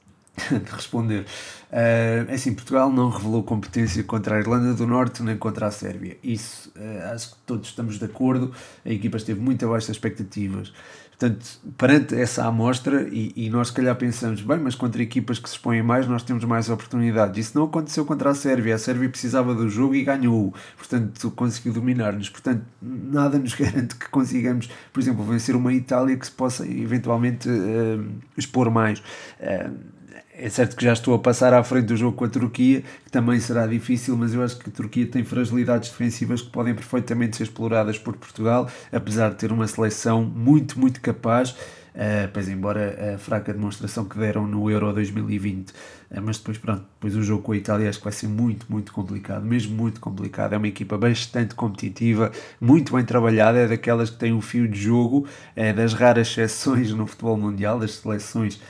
de 0.50 0.70
responder. 0.70 1.26
Uh, 1.70 2.32
assim, 2.32 2.54
Portugal 2.54 2.92
não 2.92 3.10
revelou 3.10 3.42
competência 3.42 4.02
contra 4.04 4.36
a 4.36 4.38
Irlanda 4.38 4.74
do 4.74 4.86
Norte 4.86 5.22
nem 5.22 5.36
contra 5.36 5.66
a 5.66 5.70
Sérvia. 5.70 6.18
Isso 6.22 6.72
uh, 6.76 7.14
acho 7.14 7.30
que 7.30 7.36
todos 7.46 7.68
estamos 7.68 7.98
de 7.98 8.04
acordo. 8.04 8.52
A 8.84 8.90
equipa 8.90 9.16
esteve 9.16 9.40
muito 9.40 9.64
abaixo 9.64 9.88
das 9.88 9.96
expectativas. 9.96 10.72
Portanto, 11.18 11.60
perante 11.76 12.14
essa 12.14 12.46
amostra, 12.46 13.08
e, 13.10 13.32
e, 13.34 13.50
nós 13.50 13.68
se 13.68 13.72
calhar 13.72 13.96
pensamos, 13.96 14.40
bem, 14.40 14.56
mas 14.58 14.76
contra 14.76 15.02
equipas 15.02 15.40
que 15.40 15.48
se 15.48 15.56
expõem 15.56 15.82
mais, 15.82 16.06
nós 16.06 16.22
temos 16.22 16.44
mais 16.44 16.70
oportunidades. 16.70 17.48
Isso 17.48 17.58
não 17.58 17.64
aconteceu 17.64 18.04
contra 18.04 18.30
a 18.30 18.34
Sérvia. 18.36 18.76
A 18.76 18.78
Sérvia 18.78 19.08
precisava 19.08 19.52
do 19.52 19.68
jogo 19.68 19.96
e 19.96 20.04
ganhou. 20.04 20.54
Portanto, 20.76 21.28
conseguiu 21.32 21.72
dominar-nos. 21.72 22.28
Portanto, 22.28 22.62
nada 22.80 23.36
nos 23.36 23.52
garante 23.58 23.96
que 23.96 24.08
consigamos, 24.08 24.70
por 24.92 25.00
exemplo, 25.00 25.24
vencer 25.24 25.56
uma 25.56 25.72
Itália 25.72 26.16
que 26.16 26.24
se 26.24 26.30
possa 26.30 26.64
eventualmente 26.64 27.48
uh, 27.48 28.06
expor 28.36 28.70
mais. 28.70 29.00
Uh, 29.40 29.97
é 30.38 30.48
certo 30.48 30.76
que 30.76 30.84
já 30.84 30.92
estou 30.92 31.14
a 31.14 31.18
passar 31.18 31.52
à 31.52 31.62
frente 31.64 31.86
do 31.86 31.96
jogo 31.96 32.16
com 32.16 32.24
a 32.24 32.28
Turquia, 32.28 32.82
que 33.04 33.10
também 33.10 33.40
será 33.40 33.66
difícil, 33.66 34.16
mas 34.16 34.32
eu 34.32 34.42
acho 34.42 34.56
que 34.56 34.70
a 34.70 34.72
Turquia 34.72 35.04
tem 35.04 35.24
fragilidades 35.24 35.90
defensivas 35.90 36.40
que 36.40 36.50
podem 36.50 36.74
perfeitamente 36.74 37.36
ser 37.36 37.42
exploradas 37.42 37.98
por 37.98 38.16
Portugal, 38.16 38.70
apesar 38.92 39.30
de 39.30 39.36
ter 39.36 39.50
uma 39.50 39.66
seleção 39.66 40.22
muito, 40.22 40.78
muito 40.78 41.00
capaz. 41.00 41.56
Uh, 41.94 42.30
pois 42.32 42.48
embora 42.48 43.14
a 43.14 43.18
fraca 43.18 43.52
demonstração 43.52 44.04
que 44.04 44.16
deram 44.16 44.46
no 44.46 44.70
Euro 44.70 44.92
2020, 44.92 45.70
uh, 45.70 45.74
eh, 46.12 46.20
mas 46.20 46.38
depois 46.38 46.56
pronto, 46.56 46.84
depois 46.94 47.16
o 47.16 47.22
jogo 47.24 47.42
com 47.42 47.50
a 47.50 47.56
Itália 47.56 47.88
acho 47.88 47.98
que 47.98 48.04
vai 48.04 48.12
ser 48.12 48.28
muito, 48.28 48.66
muito 48.68 48.92
complicado, 48.92 49.44
mesmo 49.44 49.74
muito 49.76 49.98
complicado, 49.98 50.52
é 50.52 50.58
uma 50.58 50.68
equipa 50.68 50.96
bastante 50.96 51.56
competitiva, 51.56 52.30
muito 52.60 52.94
bem 52.94 53.04
trabalhada, 53.04 53.58
é 53.58 53.66
daquelas 53.66 54.10
que 54.10 54.16
tem 54.16 54.32
um 54.32 54.40
fio 54.40 54.68
de 54.68 54.80
jogo, 54.80 55.26
é 55.56 55.72
das 55.72 55.92
raras 55.92 56.28
exceções 56.28 56.92
no 56.92 57.04
futebol 57.04 57.36
mundial, 57.36 57.80
das 57.80 57.94
seleções 57.96 58.60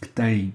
que 0.00 0.08
têm 0.08 0.54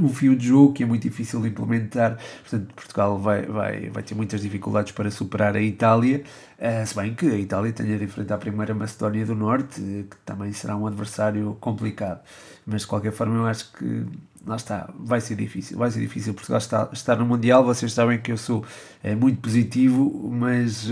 um 0.00 0.08
fio 0.08 0.34
de 0.36 0.48
jogo 0.48 0.72
que 0.72 0.82
é 0.82 0.86
muito 0.86 1.02
difícil 1.02 1.40
de 1.40 1.48
implementar, 1.48 2.18
portanto 2.40 2.74
Portugal 2.74 3.18
vai, 3.18 3.42
vai, 3.42 3.90
vai 3.90 4.02
ter 4.02 4.14
muitas 4.14 4.40
dificuldades 4.40 4.92
para 4.92 5.10
superar 5.10 5.54
a 5.56 5.60
Itália, 5.60 6.24
uh, 6.58 6.86
se 6.86 6.94
bem 6.94 7.14
que 7.14 7.26
a 7.26 7.38
Itália 7.38 7.72
tenha 7.72 7.96
de 7.96 8.04
enfrentar 8.04 8.34
a 8.36 8.38
primeira 8.38 8.74
Macedónia 8.74 9.24
do 9.24 9.34
Norte, 9.34 9.80
que 9.80 10.16
também 10.24 10.52
será 10.52 10.76
um 10.76 10.86
adversário 10.86 11.56
complicado, 11.60 12.20
mas 12.66 12.82
de 12.82 12.88
qualquer 12.88 13.12
forma 13.12 13.36
eu 13.36 13.46
acho 13.46 13.72
que 13.72 14.06
lá 14.46 14.56
está, 14.56 14.90
vai 14.98 15.20
ser 15.20 15.36
difícil, 15.36 15.78
vai 15.78 15.90
ser 15.90 16.00
difícil. 16.00 16.34
Portugal 16.34 16.58
estar, 16.58 16.90
estar 16.92 17.16
no 17.16 17.24
Mundial, 17.24 17.64
vocês 17.64 17.92
sabem 17.92 18.20
que 18.20 18.32
eu 18.32 18.36
sou 18.36 18.64
é, 19.02 19.14
muito 19.14 19.40
positivo, 19.40 20.30
mas 20.30 20.88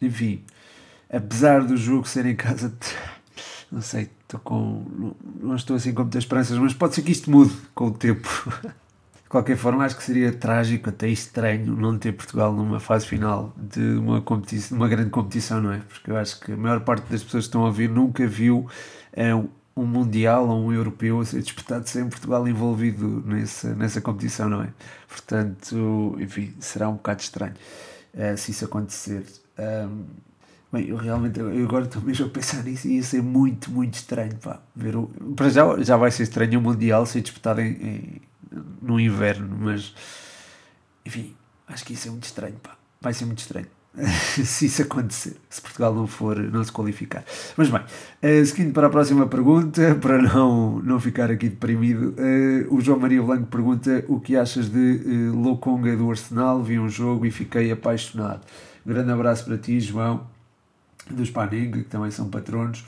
enfim, 0.00 0.42
apesar 1.10 1.62
do 1.62 1.76
jogo 1.76 2.08
ser 2.08 2.26
em 2.26 2.34
casa 2.34 2.72
não 3.70 3.80
sei, 3.80 4.08
estou 4.22 4.40
com. 4.40 5.14
Não, 5.40 5.56
estou 5.56 5.76
assim 5.76 5.92
com 5.92 6.02
muitas 6.02 6.24
esperanças, 6.24 6.58
mas 6.58 6.72
pode 6.72 6.94
ser 6.94 7.02
que 7.02 7.12
isto 7.12 7.30
mude 7.30 7.54
com 7.74 7.86
o 7.86 7.90
tempo. 7.90 8.28
De 9.26 9.30
qualquer 9.30 9.56
forma, 9.56 9.84
acho 9.84 9.96
que 9.96 10.04
seria 10.04 10.32
trágico, 10.32 10.88
até 10.88 11.08
estranho, 11.08 11.74
não 11.74 11.98
ter 11.98 12.12
Portugal 12.12 12.52
numa 12.52 12.78
fase 12.78 13.04
final 13.04 13.52
de 13.56 13.80
uma, 13.96 14.20
competição, 14.20 14.78
uma 14.78 14.86
grande 14.86 15.10
competição, 15.10 15.60
não 15.60 15.72
é? 15.72 15.78
Porque 15.80 16.12
eu 16.12 16.16
acho 16.16 16.38
que 16.38 16.52
a 16.52 16.56
maior 16.56 16.78
parte 16.82 17.10
das 17.10 17.24
pessoas 17.24 17.42
que 17.42 17.48
estão 17.48 17.62
a 17.62 17.66
ouvir 17.66 17.88
nunca 17.88 18.24
viu 18.24 18.68
é, 19.12 19.34
um 19.76 19.84
Mundial 19.84 20.48
ou 20.48 20.66
um 20.66 20.72
Europeu 20.72 21.20
a 21.20 21.24
ser 21.24 21.42
disputado 21.42 21.86
sem 21.88 22.08
Portugal 22.08 22.46
envolvido 22.48 23.22
nessa, 23.26 23.74
nessa 23.74 24.00
competição, 24.00 24.48
não 24.48 24.62
é? 24.62 24.72
Portanto, 25.08 26.16
enfim, 26.20 26.54
será 26.60 26.88
um 26.88 26.94
bocado 26.94 27.20
estranho 27.20 27.54
uh, 28.14 28.36
se 28.38 28.52
isso 28.52 28.64
acontecer. 28.64 29.24
Um, 29.58 30.04
Bem, 30.72 30.88
eu 30.88 30.96
realmente 30.96 31.38
eu 31.38 31.64
agora 31.64 31.84
estou 31.84 32.02
mesmo 32.02 32.26
a 32.26 32.28
pensar 32.28 32.62
nisso 32.64 32.88
e 32.88 32.96
ia 32.96 33.02
ser 33.02 33.22
muito, 33.22 33.70
muito 33.70 33.94
estranho. 33.94 34.36
Pá, 34.36 34.60
ver 34.74 34.96
o, 34.96 35.06
para 35.36 35.48
já, 35.48 35.82
já 35.82 35.96
vai 35.96 36.10
ser 36.10 36.24
estranho 36.24 36.58
o 36.58 36.62
Mundial 36.62 37.06
ser 37.06 37.20
disputado 37.20 37.60
em, 37.60 37.70
em, 37.70 38.22
no 38.82 38.98
inverno, 38.98 39.56
mas 39.58 39.94
enfim, 41.04 41.34
acho 41.68 41.84
que 41.84 41.92
isso 41.92 42.08
é 42.08 42.10
muito 42.10 42.24
estranho. 42.24 42.56
Pá. 42.62 42.76
Vai 43.00 43.14
ser 43.14 43.26
muito 43.26 43.38
estranho 43.38 43.68
se 44.44 44.66
isso 44.66 44.82
acontecer, 44.82 45.36
se 45.48 45.60
Portugal 45.60 45.94
não 45.94 46.06
for, 46.06 46.36
não 46.36 46.62
se 46.62 46.70
qualificar. 46.70 47.24
Mas 47.56 47.70
bem, 47.70 47.80
uh, 47.80 48.44
seguindo 48.44 48.72
para 48.72 48.88
a 48.88 48.90
próxima 48.90 49.26
pergunta, 49.26 49.94
para 50.00 50.20
não, 50.20 50.80
não 50.80 51.00
ficar 51.00 51.30
aqui 51.30 51.48
deprimido, 51.48 52.14
uh, 52.18 52.74
o 52.74 52.80
João 52.80 52.98
Maria 52.98 53.22
Blanco 53.22 53.46
pergunta 53.46 54.04
o 54.08 54.20
que 54.20 54.36
achas 54.36 54.68
de 54.68 54.78
uh, 54.78 55.40
Lokonga 55.40 55.96
do 55.96 56.10
Arsenal, 56.10 56.62
vi 56.62 56.78
um 56.78 56.88
jogo 56.88 57.24
e 57.24 57.30
fiquei 57.30 57.72
apaixonado. 57.72 58.40
Grande 58.84 59.10
abraço 59.10 59.44
para 59.44 59.56
ti, 59.56 59.80
João 59.80 60.35
dos 61.10 61.30
Paning, 61.30 61.70
que 61.70 61.82
também 61.84 62.10
são 62.10 62.28
patronos. 62.28 62.84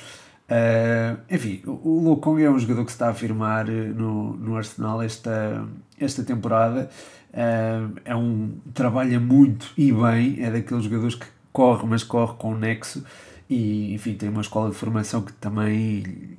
Uh, 0.50 1.18
enfim, 1.30 1.62
o 1.66 2.00
Locong 2.02 2.42
é 2.42 2.50
um 2.50 2.58
jogador 2.58 2.84
que 2.84 2.90
se 2.90 2.96
está 2.96 3.08
a 3.08 3.10
afirmar 3.10 3.68
eh, 3.68 3.88
no, 3.88 4.34
no 4.34 4.56
Arsenal 4.56 5.02
esta, 5.02 5.66
esta 6.00 6.22
temporada. 6.24 6.88
Uh, 7.30 8.00
é 8.04 8.16
um 8.16 8.58
trabalha 8.72 9.20
muito 9.20 9.72
e 9.76 9.92
bem, 9.92 10.42
é 10.42 10.50
daqueles 10.50 10.84
jogadores 10.84 11.14
que 11.14 11.26
corre, 11.52 11.86
mas 11.86 12.02
corre 12.02 12.34
com 12.38 12.54
nexo 12.54 13.04
e 13.48 13.92
enfim 13.94 14.14
tem 14.14 14.28
uma 14.30 14.40
escola 14.40 14.70
de 14.70 14.76
formação 14.76 15.22
que 15.22 15.32
também 15.34 16.38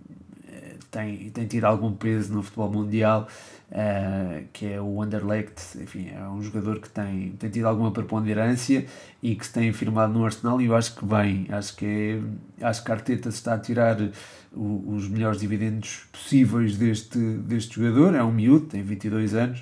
tem, 0.92 1.30
tem 1.30 1.46
tido 1.46 1.66
algum 1.66 1.94
peso 1.94 2.34
no 2.34 2.42
futebol 2.42 2.72
mundial 2.72 3.28
uh, 3.72 4.44
que 4.52 4.66
é 4.66 4.82
o 4.82 5.02
Anderlecht, 5.02 5.78
enfim, 5.80 6.10
é 6.10 6.22
um 6.28 6.42
jogador 6.42 6.80
que 6.80 6.90
tem, 6.90 7.32
tem 7.40 7.50
tido 7.50 7.68
alguma 7.68 7.92
preponderância 7.92 8.86
e 9.22 9.36
que 9.36 9.46
se 9.46 9.54
tem 9.54 9.72
firmado 9.74 10.14
no 10.14 10.26
Arsenal 10.26 10.62
e 10.62 10.66
eu 10.66 10.76
acho 10.76 10.96
que 10.96 11.06
bem, 11.06 11.48
acho 11.50 11.76
que 11.76 11.86
é, 12.60 12.66
acho 12.66 12.84
que 12.84 12.92
a 12.92 12.96
Arteta 12.96 13.30
está 13.30 13.54
a 13.54 13.60
tirar 13.60 13.98
o, 14.54 14.96
os 14.96 15.08
melhores 15.08 15.40
dividendos 15.40 16.08
possíveis 16.12 16.78
deste, 16.78 17.18
deste 17.20 17.76
jogador, 17.76 18.16
é 18.16 18.24
um 18.24 18.32
miúdo, 18.32 18.66
tem 18.66 18.82
22 18.82 19.34
anos 19.34 19.60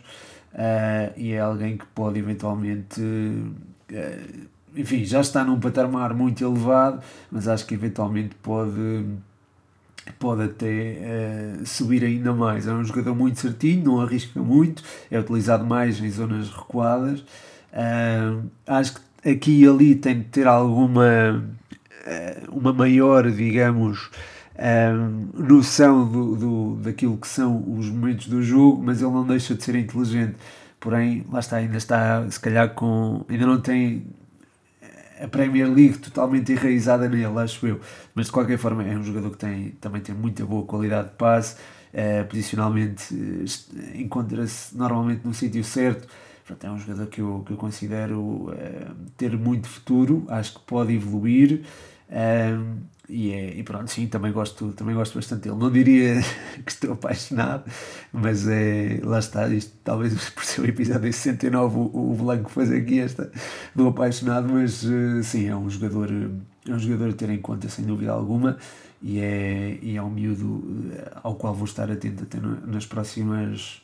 uh, 0.53 1.13
e 1.15 1.33
é 1.33 1.39
alguém 1.39 1.77
que 1.77 1.85
pode 1.87 2.19
eventualmente 2.19 3.01
uh, 3.01 4.47
enfim, 4.75 5.03
já 5.03 5.21
está 5.21 5.43
num 5.43 5.59
patamar 5.59 6.13
muito 6.13 6.43
elevado, 6.43 7.01
mas 7.31 7.47
acho 7.47 7.65
que 7.65 7.73
eventualmente 7.73 8.35
pode 8.35 9.05
pode 10.13 10.43
até 10.43 11.57
uh, 11.61 11.65
subir 11.65 12.03
ainda 12.03 12.33
mais. 12.33 12.67
É 12.67 12.73
um 12.73 12.83
jogador 12.83 13.15
muito 13.15 13.39
certinho, 13.39 13.85
não 13.85 14.01
arrisca 14.01 14.41
muito, 14.41 14.83
é 15.09 15.19
utilizado 15.19 15.65
mais 15.65 15.99
em 15.99 16.09
zonas 16.09 16.49
recuadas. 16.49 17.21
Uh, 17.71 18.49
acho 18.65 18.95
que 18.95 19.29
aqui 19.29 19.61
e 19.61 19.67
ali 19.67 19.95
tem 19.95 20.19
de 20.19 20.25
ter 20.25 20.47
alguma 20.47 21.43
uh, 22.05 22.57
uma 22.57 22.73
maior, 22.73 23.29
digamos, 23.31 24.09
noção 25.35 26.09
do, 26.09 26.35
do, 26.35 26.75
daquilo 26.81 27.15
que 27.17 27.27
são 27.27 27.63
os 27.77 27.87
momentos 27.89 28.27
do 28.27 28.41
jogo, 28.41 28.81
mas 28.83 29.03
ele 29.03 29.11
não 29.11 29.25
deixa 29.25 29.53
de 29.53 29.63
ser 29.63 29.75
inteligente. 29.75 30.35
Porém, 30.79 31.25
lá 31.31 31.39
está, 31.39 31.57
ainda 31.57 31.77
está, 31.77 32.29
se 32.29 32.39
calhar, 32.39 32.69
com. 32.73 33.25
ainda 33.29 33.45
não 33.45 33.59
tem 33.59 34.05
a 35.21 35.27
Premier 35.27 35.67
League 35.67 35.97
totalmente 35.97 36.51
enraizada 36.51 37.07
nele, 37.07 37.39
acho 37.39 37.65
eu. 37.65 37.79
Mas 38.13 38.27
de 38.27 38.31
qualquer 38.31 38.57
forma 38.57 38.83
é 38.83 38.95
um 38.97 39.03
jogador 39.03 39.31
que 39.31 39.37
tem, 39.37 39.71
também 39.81 40.01
tem 40.01 40.13
muita 40.13 40.45
boa 40.45 40.65
qualidade 40.65 41.09
de 41.09 41.15
passe, 41.15 41.55
uh, 41.93 42.25
posicionalmente 42.27 43.13
uh, 43.13 43.99
encontra-se 43.99 44.75
normalmente 44.77 45.25
no 45.25 45.33
sítio 45.33 45.63
certo. 45.63 46.07
Portanto, 46.45 46.71
é 46.71 46.71
um 46.71 46.79
jogador 46.79 47.07
que 47.07 47.19
eu, 47.19 47.43
que 47.45 47.51
eu 47.51 47.57
considero 47.57 48.19
uh, 48.21 48.53
ter 49.17 49.37
muito 49.37 49.67
futuro, 49.67 50.25
acho 50.29 50.53
que 50.55 50.61
pode 50.61 50.93
evoluir. 50.93 51.63
E, 53.09 53.31
é, 53.31 53.57
e 53.57 53.63
pronto, 53.63 53.89
sim, 53.89 54.05
também 54.07 54.33
gosto, 54.33 54.73
também 54.73 54.93
gosto 54.93 55.15
bastante 55.15 55.43
dele. 55.43 55.55
Não 55.55 55.71
diria 55.71 56.21
que 56.65 56.71
estou 56.71 56.91
apaixonado, 56.91 57.63
mas 58.11 58.47
é, 58.47 58.99
lá 59.01 59.19
está, 59.19 59.47
isto 59.47 59.73
talvez 59.83 60.13
por 60.31 60.43
ser 60.43 60.61
o 60.61 60.65
episódio 60.65 61.11
69 61.13 61.77
o, 61.77 62.11
o 62.11 62.15
Blanco 62.15 62.49
faz 62.49 62.69
aqui 62.71 62.99
esta 62.99 63.31
do 63.75 63.87
apaixonado, 63.87 64.47
mas 64.51 64.83
uh, 64.83 65.23
sim, 65.23 65.47
é 65.47 65.55
um 65.55 65.69
jogador, 65.69 66.09
é 66.11 66.71
um 66.71 66.79
jogador 66.79 67.09
a 67.09 67.13
ter 67.13 67.29
em 67.29 67.39
conta 67.39 67.69
sem 67.69 67.85
dúvida 67.85 68.11
alguma 68.11 68.57
e 69.01 69.19
é, 69.19 69.77
e 69.81 69.95
é 69.95 70.01
um 70.01 70.09
miúdo 70.09 70.91
eh, 70.91 71.11
ao 71.21 71.35
qual 71.35 71.53
vou 71.53 71.65
estar 71.65 71.91
atento 71.91 72.23
até 72.23 72.39
nas 72.39 72.85
próximas 72.85 73.81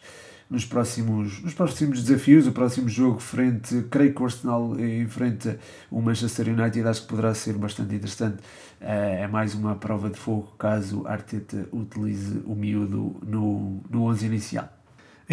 nos 0.50 0.66
próximos, 0.66 1.42
nos 1.42 1.54
próximos 1.54 2.04
desafios, 2.04 2.46
o 2.46 2.52
próximo 2.52 2.88
jogo 2.88 3.20
frente, 3.20 3.88
creio 3.90 4.14
que 4.14 4.22
o 4.22 4.26
Arsenal 4.26 4.80
enfrenta 4.80 5.58
o 5.90 6.00
Manchester 6.00 6.50
United, 6.50 6.88
acho 6.88 7.02
que 7.02 7.08
poderá 7.08 7.34
ser 7.34 7.54
bastante 7.54 7.96
interessante. 7.96 8.38
É 8.80 9.26
mais 9.28 9.56
uma 9.56 9.76
prova 9.76 10.12
de 10.12 10.20
fogo 10.20 10.54
caso 10.60 11.08
Arteta 11.08 11.68
utilize 11.72 12.42
o 12.46 12.54
miúdo 12.54 13.16
no, 13.26 13.82
no 13.90 14.04
11 14.04 14.26
inicial. 14.28 14.83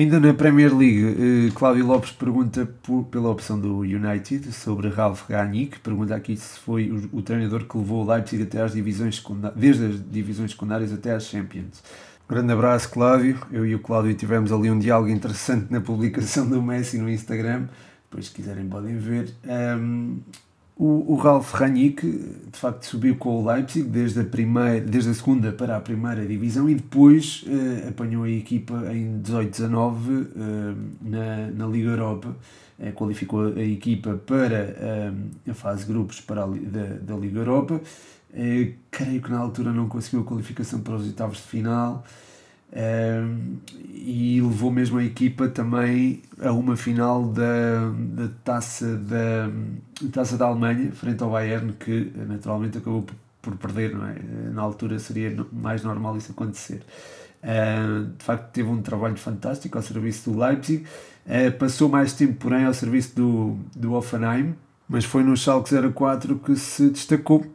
Ainda 0.01 0.19
na 0.19 0.33
Premier 0.33 0.75
League, 0.75 1.05
uh, 1.05 1.53
Cláudio 1.53 1.87
Lopes 1.87 2.11
pergunta 2.13 2.65
por, 2.83 3.05
pela 3.05 3.29
opção 3.29 3.61
do 3.61 3.81
United 3.81 4.51
sobre 4.51 4.89
Ralf 4.89 5.29
Rangnick. 5.29 5.79
Pergunta 5.81 6.15
aqui 6.15 6.39
se 6.39 6.59
foi 6.59 6.91
o, 6.91 7.19
o 7.19 7.21
treinador 7.21 7.67
que 7.67 7.77
levou 7.77 8.03
o 8.03 8.11
Leipzig 8.11 8.43
até 8.45 8.63
às 8.63 8.73
divisões 8.73 9.23
desde 9.55 9.85
as 9.85 10.11
divisões 10.11 10.53
secundárias 10.53 10.91
até 10.91 11.13
às 11.13 11.25
Champions. 11.25 11.83
Grande 12.27 12.51
abraço, 12.51 12.89
Cláudio. 12.89 13.39
Eu 13.53 13.67
e 13.67 13.75
o 13.75 13.79
Cláudio 13.79 14.15
tivemos 14.15 14.51
ali 14.51 14.71
um 14.71 14.79
diálogo 14.79 15.11
interessante 15.11 15.71
na 15.71 15.83
publicação 15.83 16.49
do 16.49 16.63
Messi 16.63 16.97
no 16.97 17.11
Instagram. 17.11 17.69
Depois, 18.09 18.29
se 18.29 18.33
quiserem, 18.33 18.67
podem 18.71 18.97
ver. 18.97 19.35
Um, 19.45 20.21
o, 20.81 21.13
o 21.13 21.15
Ralf 21.17 21.53
Rangnick, 21.53 22.07
de 22.07 22.59
facto, 22.59 22.85
subiu 22.87 23.15
com 23.17 23.43
o 23.43 23.47
Leipzig 23.47 23.87
desde 23.87 24.21
a, 24.21 24.25
primeira, 24.25 24.81
desde 24.81 25.11
a 25.11 25.15
segunda 25.15 25.53
para 25.53 25.77
a 25.77 25.81
primeira 25.81 26.25
divisão 26.25 26.71
e 26.71 26.75
depois 26.75 27.45
uh, 27.47 27.91
apanhou 27.91 28.25
a 28.25 28.31
equipa 28.31 28.91
em 28.91 29.21
18-19 29.21 29.77
uh, 29.77 30.77
na, 31.03 31.51
na 31.51 31.67
Liga 31.67 31.91
Europa. 31.91 32.35
Uh, 32.79 32.93
qualificou 32.93 33.53
a 33.55 33.63
equipa 33.63 34.15
para 34.25 35.13
a 35.47 35.53
fase 35.53 35.85
grupos 35.85 36.19
para 36.23 36.45
a, 36.45 36.47
da, 36.47 36.85
da 37.03 37.15
Liga 37.15 37.41
Europa 37.41 37.79
creio 38.91 39.21
que 39.21 39.31
na 39.31 39.39
altura 39.39 39.73
não 39.73 39.89
conseguiu 39.89 40.21
a 40.21 40.25
qualificação 40.25 40.81
para 40.81 40.95
os 40.95 41.05
oitavos 41.05 41.39
de 41.39 41.43
final 41.43 42.05
e 43.89 44.41
levou 44.41 44.71
mesmo 44.71 44.99
a 44.99 45.05
equipa 45.05 45.49
também 45.49 46.23
a 46.41 46.53
uma 46.53 46.77
final 46.77 47.25
da, 47.27 47.91
da 48.15 48.29
taça 48.45 48.97
da, 48.97 49.51
taça 50.13 50.37
da 50.37 50.47
Alemanha 50.47 50.93
frente 50.93 51.23
ao 51.23 51.31
Bayern 51.31 51.73
que 51.73 52.13
naturalmente 52.29 52.79
acabou 52.79 53.05
por, 53.43 53.57
perder 53.57 53.95
não 53.95 54.07
é? 54.07 54.15
na 54.53 54.63
altura 54.63 54.99
seria 54.99 55.35
mais 55.53 55.83
normal 55.83 56.17
isso 56.17 56.31
acontecer 56.31 56.83
Uh, 57.43 58.05
de 58.19 58.25
facto, 58.25 58.53
teve 58.53 58.69
um 58.69 58.83
trabalho 58.83 59.17
fantástico 59.17 59.79
ao 59.79 59.83
serviço 59.83 60.31
do 60.31 60.39
Leipzig. 60.39 60.85
Uh, 61.27 61.51
passou 61.59 61.89
mais 61.89 62.13
tempo, 62.13 62.35
porém, 62.35 62.65
ao 62.65 62.75
serviço 62.75 63.17
do, 63.17 63.59
do 63.75 63.95
Offenheim, 63.95 64.55
mas 64.89 65.05
foi 65.05 65.23
no 65.23 65.37
Schalke 65.37 65.75
04 65.93 66.39
que 66.39 66.57
se 66.57 66.91
destacou. 66.91 67.47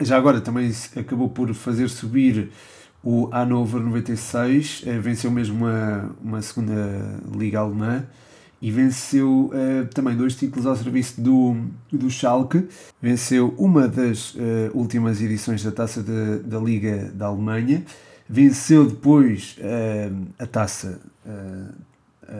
Já 0.00 0.16
agora 0.16 0.40
também 0.40 0.72
acabou 0.96 1.28
por 1.28 1.52
fazer 1.52 1.88
subir 1.88 2.52
o 3.06 3.30
Hannover 3.32 3.80
96, 3.80 4.82
venceu 5.00 5.30
mesmo 5.30 5.64
uma, 5.64 6.10
uma 6.20 6.42
segunda 6.42 7.20
liga 7.32 7.60
alemã 7.60 8.04
e 8.60 8.68
venceu 8.72 9.52
uh, 9.52 9.86
também 9.94 10.16
dois 10.16 10.34
títulos 10.34 10.66
ao 10.66 10.74
serviço 10.74 11.20
do, 11.20 11.54
do 11.92 12.10
Schalke. 12.10 12.66
Venceu 13.00 13.54
uma 13.56 13.86
das 13.86 14.34
uh, 14.34 14.38
últimas 14.74 15.22
edições 15.22 15.62
da 15.62 15.70
taça 15.70 16.02
de, 16.02 16.40
da 16.40 16.58
Liga 16.58 17.12
da 17.14 17.26
Alemanha. 17.26 17.84
Venceu 18.28 18.84
depois 18.88 19.56
uh, 19.60 20.26
a 20.36 20.46
taça 20.46 21.00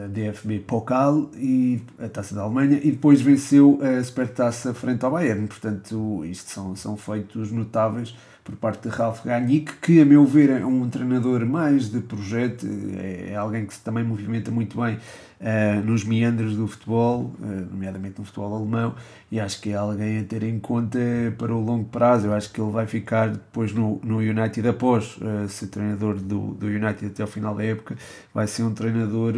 DFB 0.09 0.59
Pokal 0.59 1.29
e 1.37 1.81
a 1.97 2.09
taça 2.09 2.35
da 2.35 2.41
Alemanha 2.41 2.77
e 2.83 2.91
depois 2.91 3.21
venceu 3.21 3.79
a 3.81 4.03
Supertaça 4.03 4.73
frente 4.73 5.05
ao 5.05 5.11
Bayern. 5.11 5.47
Portanto, 5.47 6.25
isto 6.25 6.51
são, 6.51 6.75
são 6.75 6.97
feitos 6.97 7.53
notáveis 7.53 8.13
por 8.47 8.55
parte 8.55 8.87
de 8.87 8.95
Ralf 8.95 9.25
Rangnick, 9.25 9.73
que 9.81 9.99
a 9.99 10.05
meu 10.05 10.25
ver 10.25 10.49
é 10.49 10.65
um 10.65 10.89
treinador 10.89 11.45
mais 11.45 11.91
de 11.91 11.99
projeto, 11.99 12.65
é, 12.97 13.31
é 13.31 13.35
alguém 13.35 13.65
que 13.65 13.73
se 13.73 13.81
também 13.81 14.05
movimenta 14.05 14.49
muito 14.49 14.81
bem 14.81 14.95
uh, 14.95 15.85
nos 15.85 16.05
meandros 16.05 16.55
do 16.55 16.65
futebol, 16.65 17.33
uh, 17.41 17.45
nomeadamente 17.69 18.19
no 18.19 18.23
futebol 18.23 18.55
alemão, 18.55 18.95
e 19.29 19.37
acho 19.37 19.59
que 19.59 19.71
é 19.71 19.75
alguém 19.75 20.19
a 20.19 20.23
ter 20.23 20.43
em 20.43 20.57
conta 20.59 20.97
para 21.37 21.53
o 21.53 21.59
longo 21.59 21.89
prazo. 21.89 22.27
Eu 22.27 22.33
acho 22.33 22.49
que 22.49 22.61
ele 22.61 22.71
vai 22.71 22.87
ficar 22.87 23.31
depois 23.31 23.73
no, 23.73 23.99
no 24.01 24.19
United 24.19 24.65
após 24.65 25.17
uh, 25.17 25.49
ser 25.49 25.67
treinador 25.67 26.15
do, 26.15 26.53
do 26.53 26.67
United 26.67 27.07
até 27.07 27.23
ao 27.23 27.27
final 27.27 27.53
da 27.53 27.65
época, 27.65 27.97
vai 28.33 28.47
ser 28.47 28.63
um 28.63 28.73
treinador. 28.73 29.33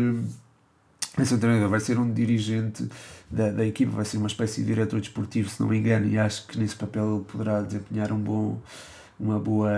Vai 1.18 1.26
ser 1.26 1.36
um 1.36 1.40
treinador, 1.40 1.70
vai 1.70 1.80
ser 1.80 2.00
um 2.00 2.14
dirigente 2.14 2.88
da, 3.30 3.50
da 3.52 3.66
equipa, 3.66 3.92
vai 3.92 4.06
ser 4.06 4.18
uma 4.18 4.28
espécie 4.28 4.62
de 4.62 4.68
diretor 4.68 5.02
desportivo, 5.02 5.50
se 5.50 5.60
não 5.60 5.68
me 5.68 5.78
engano, 5.78 6.08
e 6.08 6.18
acho 6.18 6.48
que 6.48 6.58
nesse 6.58 6.76
papel 6.76 7.16
ele 7.16 7.26
poderá 7.26 7.62
desempenhar 7.62 8.12
um 8.12 8.18
bom, 8.18 8.58
uma 9.20 9.40
boa. 9.40 9.72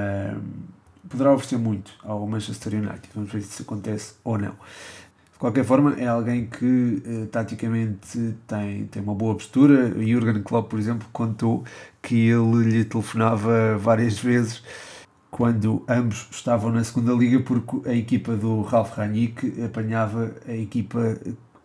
poderá 1.09 1.33
oferecer 1.33 1.57
muito 1.57 1.91
ao 2.03 2.25
Manchester 2.27 2.75
United. 2.75 3.09
Vamos 3.15 3.31
ver 3.31 3.41
se 3.41 3.49
isso 3.49 3.63
acontece 3.63 4.15
ou 4.23 4.37
não. 4.37 4.53
De 5.33 5.39
qualquer 5.39 5.65
forma, 5.65 5.95
é 5.99 6.07
alguém 6.07 6.45
que 6.45 7.01
eh, 7.03 7.25
taticamente 7.31 8.35
tem, 8.45 8.85
tem 8.85 9.01
uma 9.01 9.15
boa 9.15 9.33
postura. 9.33 9.89
Jurgen 9.89 10.43
Klopp, 10.43 10.69
por 10.69 10.77
exemplo, 10.77 11.07
contou 11.11 11.63
que 12.01 12.29
ele 12.29 12.63
lhe 12.63 12.85
telefonava 12.85 13.75
várias 13.77 14.19
vezes 14.19 14.61
quando 15.31 15.83
ambos 15.87 16.27
estavam 16.29 16.71
na 16.71 16.83
segunda 16.83 17.13
liga 17.13 17.39
porque 17.39 17.89
a 17.89 17.95
equipa 17.95 18.35
do 18.35 18.61
Ralf 18.61 18.95
Rangnick 18.97 19.63
apanhava 19.63 20.35
a 20.47 20.53
equipa 20.53 21.17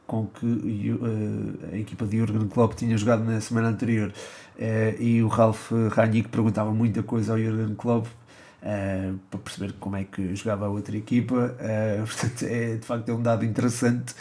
com 0.06 0.26
que 0.26 0.46
uh, 0.46 1.72
a 1.72 1.76
equipa 1.76 2.06
de 2.06 2.18
Jurgen 2.18 2.48
Klopp 2.48 2.74
tinha 2.74 2.96
jogado 2.96 3.24
na 3.24 3.40
semana 3.40 3.68
anterior 3.68 4.12
uh, 4.58 5.02
e 5.02 5.22
o 5.22 5.28
Ralf 5.28 5.70
Rangnick 5.92 6.28
perguntava 6.28 6.70
muita 6.72 7.02
coisa 7.02 7.32
ao 7.32 7.38
Jurgen 7.38 7.74
Klopp 7.74 8.06
uh, 8.06 9.18
para 9.30 9.40
perceber 9.40 9.74
como 9.78 9.96
é 9.96 10.04
que 10.04 10.34
jogava 10.34 10.66
a 10.66 10.68
outra 10.68 10.96
equipa. 10.96 11.54
Portanto 12.06 12.42
é 12.44 12.76
de 12.76 12.86
facto 12.86 13.08
é 13.08 13.14
um 13.14 13.22
dado 13.22 13.44
interessante. 13.44 14.14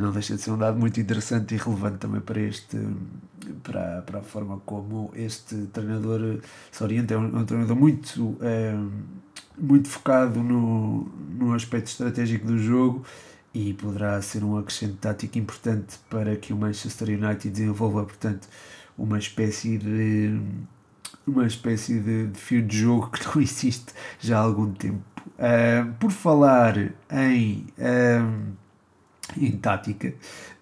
Não 0.00 0.10
deixa 0.10 0.36
de 0.36 0.40
ser 0.40 0.52
um 0.52 0.56
dado 0.56 0.78
muito 0.78 0.98
interessante 0.98 1.54
e 1.54 1.58
relevante 1.58 1.98
também 1.98 2.20
para 2.20 2.40
este 2.40 2.78
para, 3.62 4.00
para 4.02 4.20
a 4.20 4.22
forma 4.22 4.58
como 4.64 5.10
este 5.14 5.54
treinador 5.66 6.40
se 6.72 6.82
orienta. 6.82 7.12
É 7.12 7.18
um, 7.18 7.40
um 7.40 7.44
treinador 7.44 7.76
muito 7.76 8.38
muito 9.58 9.88
focado 9.88 10.42
no, 10.42 11.04
no 11.38 11.52
aspecto 11.54 11.88
estratégico 11.88 12.46
do 12.46 12.58
jogo 12.58 13.04
e 13.56 13.72
poderá 13.72 14.20
ser 14.20 14.44
um 14.44 14.58
acrescente 14.58 14.96
tático 14.96 15.38
importante 15.38 15.98
para 16.10 16.36
que 16.36 16.52
o 16.52 16.56
Manchester 16.56 17.08
United 17.08 17.48
desenvolva, 17.48 18.04
portanto, 18.04 18.46
uma 18.98 19.18
espécie 19.18 19.78
de 19.78 20.40
uma 21.26 21.46
espécie 21.46 21.98
de, 21.98 22.28
de 22.28 22.38
fio 22.38 22.62
de 22.62 22.78
jogo 22.78 23.10
que 23.10 23.24
não 23.26 23.42
existe 23.42 23.92
já 24.20 24.38
há 24.38 24.42
algum 24.42 24.72
tempo. 24.72 25.02
Uh, 25.38 25.92
por 25.98 26.10
falar 26.10 26.76
em 27.10 27.66
uh, 27.78 28.56
em 29.36 29.52
tática. 29.52 30.14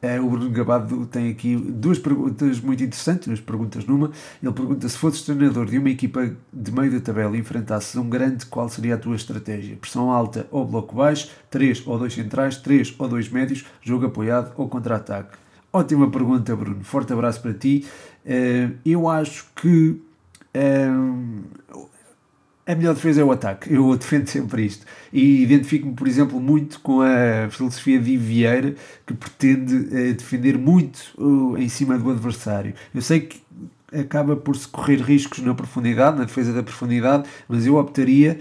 Uh, 0.03 0.25
o 0.25 0.31
Bruno 0.31 0.51
Gabado 0.51 1.07
tem 1.07 1.31
aqui 1.31 1.57
duas 1.57 1.99
perguntas 1.99 2.61
muito 2.61 2.83
interessantes, 2.83 3.27
duas 3.27 3.41
perguntas 3.41 3.85
numa. 3.85 4.11
Ele 4.43 4.53
pergunta 4.53 4.89
se 4.89 4.97
fosses 4.97 5.23
treinador 5.23 5.67
de 5.67 5.79
uma 5.79 5.91
equipa 5.91 6.35
de 6.53 6.73
meio 6.73 6.91
da 6.93 7.01
tabela 7.01 7.37
e 7.37 7.41
enfrentasses 7.41 7.95
um 7.97 8.09
grande, 8.09 8.47
qual 8.47 8.69
seria 8.69 8.95
a 8.95 8.99
tua 8.99 9.17
estratégia? 9.17 9.77
Pressão 9.77 10.11
alta 10.11 10.47
ou 10.51 10.65
bloco 10.65 10.95
baixo, 10.95 11.31
3 11.51 11.87
ou 11.87 11.99
2 11.99 12.15
centrais, 12.15 12.57
3 12.57 12.95
ou 12.99 13.09
2 13.09 13.29
médios, 13.29 13.65
jogo 13.83 14.07
apoiado 14.07 14.53
ou 14.57 14.69
contra-ataque? 14.69 15.44
Ótima 15.75 16.09
pergunta, 16.09 16.55
Bruno. 16.55 16.85
Forte 16.85 17.13
abraço 17.13 17.43
para 17.43 17.53
ti. 17.53 17.85
Uh, 18.25 18.77
eu 18.87 19.09
acho 19.09 19.45
que 19.57 20.01
uh, 20.57 21.45
a 22.65 22.75
melhor 22.77 22.95
defesa 22.95 23.21
é 23.21 23.25
o 23.25 23.33
ataque. 23.33 23.75
Eu 23.75 23.97
defendo 23.97 24.29
sempre 24.29 24.65
isto. 24.65 24.87
E 25.13 25.43
identifico-me, 25.43 25.93
por 25.93 26.07
exemplo, 26.07 26.39
muito 26.39 26.79
com 26.79 27.01
a 27.01 27.51
filosofia 27.51 27.99
de 27.99 28.17
Vieira, 28.17 28.77
que 29.05 29.15
pretende 29.15 29.75
uh, 29.75 30.15
defender 30.15 30.57
muito 30.57 31.13
em 31.59 31.69
cima 31.69 31.99
do 31.99 32.09
adversário. 32.09 32.73
Eu 32.95 33.03
sei 33.03 33.23
que 33.23 33.43
acaba 33.93 34.37
por 34.37 34.55
se 34.55 34.69
correr 34.69 35.03
riscos 35.03 35.41
na 35.41 35.55
profundidade, 35.55 36.19
na 36.19 36.25
defesa 36.25 36.53
da 36.53 36.63
profundidade, 36.63 37.29
mas 37.49 37.67
eu 37.67 37.77
optaria 37.77 38.41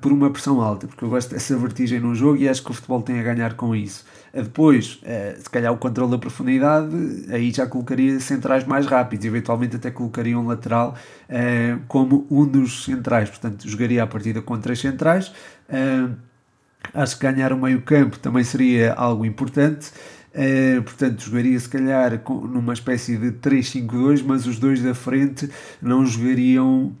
por 0.00 0.10
uma 0.10 0.28
pressão 0.28 0.60
alta, 0.60 0.88
porque 0.88 1.04
eu 1.04 1.08
gosto 1.08 1.30
dessa 1.30 1.56
vertigem 1.56 2.00
no 2.00 2.16
jogo 2.16 2.38
e 2.38 2.48
acho 2.48 2.64
que 2.64 2.70
o 2.72 2.74
futebol 2.74 3.00
tem 3.00 3.20
a 3.20 3.22
ganhar 3.22 3.54
com 3.54 3.76
isso. 3.76 4.04
Uh, 4.36 4.42
depois, 4.42 5.00
uh, 5.02 5.40
se 5.42 5.48
calhar 5.48 5.72
o 5.72 5.78
controle 5.78 6.10
da 6.10 6.18
profundidade, 6.18 6.94
aí 7.30 7.50
já 7.50 7.66
colocaria 7.66 8.20
centrais 8.20 8.64
mais 8.64 8.86
rápidos, 8.86 9.24
eventualmente 9.24 9.76
até 9.76 9.90
colocaria 9.90 10.38
um 10.38 10.46
lateral 10.46 10.94
como 11.88 12.26
um 12.30 12.46
dos 12.46 12.84
centrais, 12.84 13.28
portanto 13.28 13.68
jogaria 13.68 14.02
a 14.02 14.06
partida 14.06 14.40
com 14.40 14.58
três 14.60 14.78
centrais. 14.78 15.32
acho 16.94 17.18
que 17.18 17.26
ganhar 17.26 17.52
o 17.52 17.58
meio 17.58 17.82
campo 17.82 18.18
também 18.18 18.44
seria 18.44 18.92
algo 18.94 19.24
importante. 19.24 19.90
Portanto, 20.84 21.22
jogaria 21.22 21.58
se 21.58 21.68
calhar 21.68 22.22
numa 22.28 22.72
espécie 22.72 23.16
de 23.16 23.32
3-5-2, 23.32 24.22
mas 24.24 24.46
os 24.46 24.58
dois 24.58 24.82
da 24.82 24.94
frente 24.94 25.50
não 25.82 26.06
jogariam. 26.06 26.94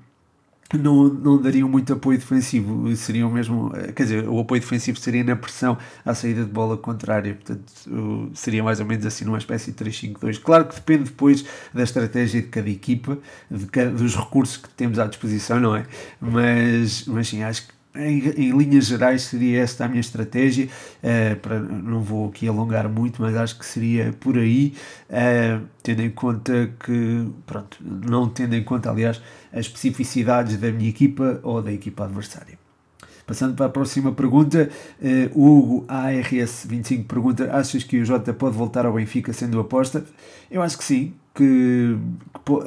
Não, 0.74 1.04
não 1.04 1.40
dariam 1.40 1.68
muito 1.68 1.92
apoio 1.92 2.18
defensivo, 2.18 2.94
seriam 2.96 3.30
mesmo, 3.30 3.70
eh, 3.76 3.92
quer 3.92 4.02
dizer, 4.02 4.28
o 4.28 4.40
apoio 4.40 4.60
defensivo 4.60 4.98
seria 4.98 5.22
na 5.22 5.36
pressão 5.36 5.78
à 6.04 6.12
saída 6.12 6.44
de 6.44 6.50
bola 6.50 6.76
contrária, 6.76 7.34
portanto, 7.34 8.30
seria 8.34 8.64
mais 8.64 8.80
ou 8.80 8.86
menos 8.86 9.06
assim 9.06 9.24
numa 9.24 9.38
espécie 9.38 9.70
de 9.70 9.76
3-5-2. 9.76 10.40
Claro 10.42 10.64
que 10.64 10.74
depende 10.74 11.04
depois 11.04 11.44
da 11.72 11.84
estratégia 11.84 12.42
de 12.42 12.48
cada 12.48 12.68
equipa, 12.68 13.16
de 13.48 13.66
cada, 13.66 13.90
dos 13.92 14.16
recursos 14.16 14.56
que 14.56 14.68
temos 14.70 14.98
à 14.98 15.06
disposição, 15.06 15.60
não 15.60 15.76
é? 15.76 15.86
Mas, 16.20 17.04
mas 17.06 17.28
sim, 17.28 17.44
acho 17.44 17.68
que 17.68 17.75
em, 17.98 18.18
em, 18.36 18.56
linhas 18.56 18.86
gerais 18.86 19.22
seria 19.22 19.62
esta 19.62 19.84
a 19.84 19.88
minha 19.88 20.00
estratégia 20.00 20.66
uh, 20.66 21.36
para, 21.36 21.58
não 21.60 22.00
vou 22.00 22.28
aqui 22.28 22.48
alongar 22.48 22.88
muito 22.88 23.20
mas 23.22 23.36
acho 23.36 23.58
que 23.58 23.66
seria 23.66 24.14
por 24.20 24.36
aí 24.36 24.74
uh, 25.10 25.64
tendo 25.82 26.02
em 26.02 26.10
conta 26.10 26.70
que 26.84 27.28
pronto, 27.44 27.78
não 27.80 28.28
tendo 28.28 28.54
em 28.54 28.62
conta 28.62 28.90
aliás 28.90 29.20
as 29.52 29.66
especificidades 29.66 30.56
da 30.56 30.70
minha 30.70 30.90
equipa 30.90 31.40
ou 31.42 31.62
da 31.62 31.72
equipa 31.72 32.04
adversária 32.04 32.58
Passando 33.26 33.56
para 33.56 33.66
a 33.66 33.68
próxima 33.68 34.12
pergunta, 34.12 34.70
uh, 35.02 35.08
Hugo 35.34 35.84
ARS25 35.88 37.06
pergunta: 37.08 37.50
Achas 37.52 37.82
que 37.82 38.00
o 38.00 38.04
Jota 38.04 38.32
pode 38.32 38.56
voltar 38.56 38.86
ao 38.86 38.92
Benfica 38.92 39.32
sendo 39.32 39.58
aposta? 39.58 40.04
Eu 40.48 40.62
acho 40.62 40.78
que 40.78 40.84
sim, 40.84 41.12
que, 41.36 41.98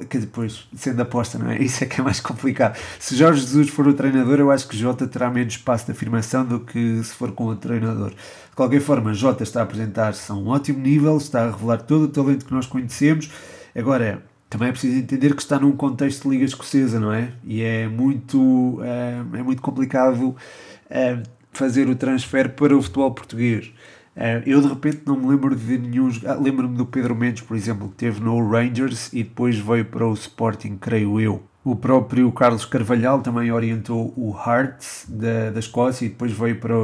que 0.10 0.20
depois, 0.20 0.68
sendo 0.76 1.02
aposta, 1.02 1.40
não 1.40 1.50
é? 1.50 1.58
Isso 1.64 1.84
é 1.84 1.88
que 1.88 2.00
é 2.00 2.04
mais 2.04 2.20
complicado. 2.20 2.78
Se 3.00 3.16
Jorge 3.16 3.42
Jesus 3.42 3.70
for 3.70 3.88
o 3.88 3.94
treinador, 3.94 4.40
eu 4.40 4.52
acho 4.52 4.68
que 4.68 4.78
Jota 4.78 5.08
terá 5.08 5.30
menos 5.30 5.54
espaço 5.54 5.86
de 5.86 5.92
afirmação 5.92 6.46
do 6.46 6.60
que 6.60 7.04
se 7.04 7.14
for 7.14 7.32
com 7.32 7.46
o 7.48 7.56
treinador. 7.56 8.12
De 8.12 8.56
qualquer 8.56 8.80
forma, 8.80 9.14
Jota 9.14 9.44
está 9.44 9.62
a 9.62 9.64
apresentar-se 9.64 10.32
a 10.32 10.36
um 10.36 10.48
ótimo 10.48 10.80
nível, 10.80 11.18
está 11.18 11.44
a 11.44 11.52
revelar 11.52 11.82
todo 11.82 12.04
o 12.04 12.08
talento 12.08 12.46
que 12.46 12.54
nós 12.54 12.68
conhecemos. 12.68 13.32
Agora, 13.76 14.24
também 14.50 14.70
é 14.70 14.72
preciso 14.72 14.98
entender 14.98 15.36
que 15.36 15.42
está 15.42 15.60
num 15.60 15.72
contexto 15.72 16.24
de 16.24 16.30
Liga 16.30 16.46
Escocesa, 16.46 17.00
não 17.00 17.12
é? 17.12 17.32
E 17.44 17.62
é 17.62 17.88
muito, 17.88 18.80
é, 18.84 19.40
é 19.40 19.44
muito 19.44 19.62
complicado 19.62 20.36
é, 20.90 21.22
fazer 21.52 21.90
o 21.90 21.96
transfer 21.96 22.50
para 22.50 22.76
o 22.76 22.82
futebol 22.82 23.12
português. 23.12 23.72
É, 24.22 24.44
eu 24.46 24.60
de 24.60 24.68
repente 24.68 25.04
não 25.06 25.16
me 25.16 25.28
lembro 25.28 25.56
de 25.56 25.78
nenhum. 25.78 26.12
Ah, 26.26 26.34
lembro-me 26.34 26.76
do 26.76 26.86
Pedro 26.86 27.16
Mendes, 27.16 27.42
por 27.42 27.56
exemplo, 27.56 27.88
que 27.88 27.96
teve 27.96 28.20
no 28.20 28.46
Rangers 28.50 29.14
e 29.14 29.24
depois 29.24 29.58
veio 29.58 29.86
para 29.86 30.06
o 30.06 30.14
Sporting, 30.14 30.76
creio 30.76 31.22
eu. 31.22 31.42
O 31.64 31.74
próprio 31.74 32.30
Carlos 32.34 32.66
Carvalhal 32.66 33.22
também 33.22 33.50
orientou 33.50 34.14
o 34.18 34.36
Hearts 34.36 35.06
da, 35.08 35.52
da 35.52 35.60
Escócia 35.60 36.06
e 36.06 36.10
depois 36.10 36.34
veio 36.34 36.60
para, 36.60 36.76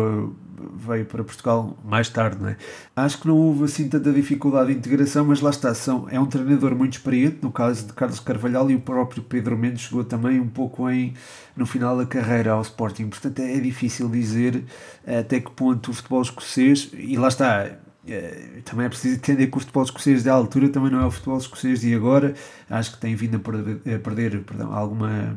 veio 0.75 1.05
para 1.05 1.23
Portugal 1.23 1.77
mais 1.83 2.09
tarde, 2.09 2.41
não 2.41 2.49
é? 2.49 2.57
Acho 2.95 3.19
que 3.19 3.27
não 3.27 3.37
houve 3.37 3.65
assim 3.65 3.87
tanta 3.87 4.11
dificuldade 4.11 4.71
de 4.71 4.77
integração, 4.77 5.25
mas 5.25 5.41
lá 5.41 5.49
está, 5.49 5.73
são, 5.73 6.07
é 6.09 6.19
um 6.19 6.25
treinador 6.25 6.75
muito 6.75 6.93
experiente, 6.93 7.39
no 7.41 7.51
caso 7.51 7.87
de 7.87 7.93
Carlos 7.93 8.19
Carvalhal, 8.19 8.69
e 8.71 8.75
o 8.75 8.79
próprio 8.79 9.23
Pedro 9.23 9.57
Mendes 9.57 9.81
chegou 9.81 10.03
também 10.03 10.39
um 10.39 10.47
pouco 10.47 10.89
em, 10.89 11.13
no 11.55 11.65
final 11.65 11.97
da 11.97 12.05
carreira 12.05 12.51
ao 12.51 12.61
Sporting, 12.61 13.07
portanto 13.07 13.39
é, 13.39 13.55
é 13.55 13.59
difícil 13.59 14.09
dizer 14.09 14.63
até 15.05 15.39
que 15.39 15.51
ponto 15.51 15.91
o 15.91 15.93
futebol 15.93 16.21
escocês, 16.21 16.89
e 16.93 17.17
lá 17.17 17.27
está, 17.27 17.69
é, 18.07 18.61
também 18.63 18.85
é 18.85 18.89
preciso 18.89 19.15
entender 19.15 19.47
que 19.47 19.57
o 19.57 19.59
futebol 19.59 19.83
escocês 19.83 20.23
da 20.23 20.33
altura 20.33 20.69
também 20.69 20.91
não 20.91 21.01
é 21.01 21.05
o 21.05 21.11
futebol 21.11 21.37
escocês 21.37 21.81
de 21.81 21.93
agora. 21.95 22.35
Acho 22.69 22.93
que 22.93 22.97
tem 22.99 23.15
vindo 23.15 23.37
a 23.37 23.39
perder, 23.39 23.95
a 23.95 23.99
perder 23.99 24.43
perdão, 24.43 24.71
alguma, 24.71 25.35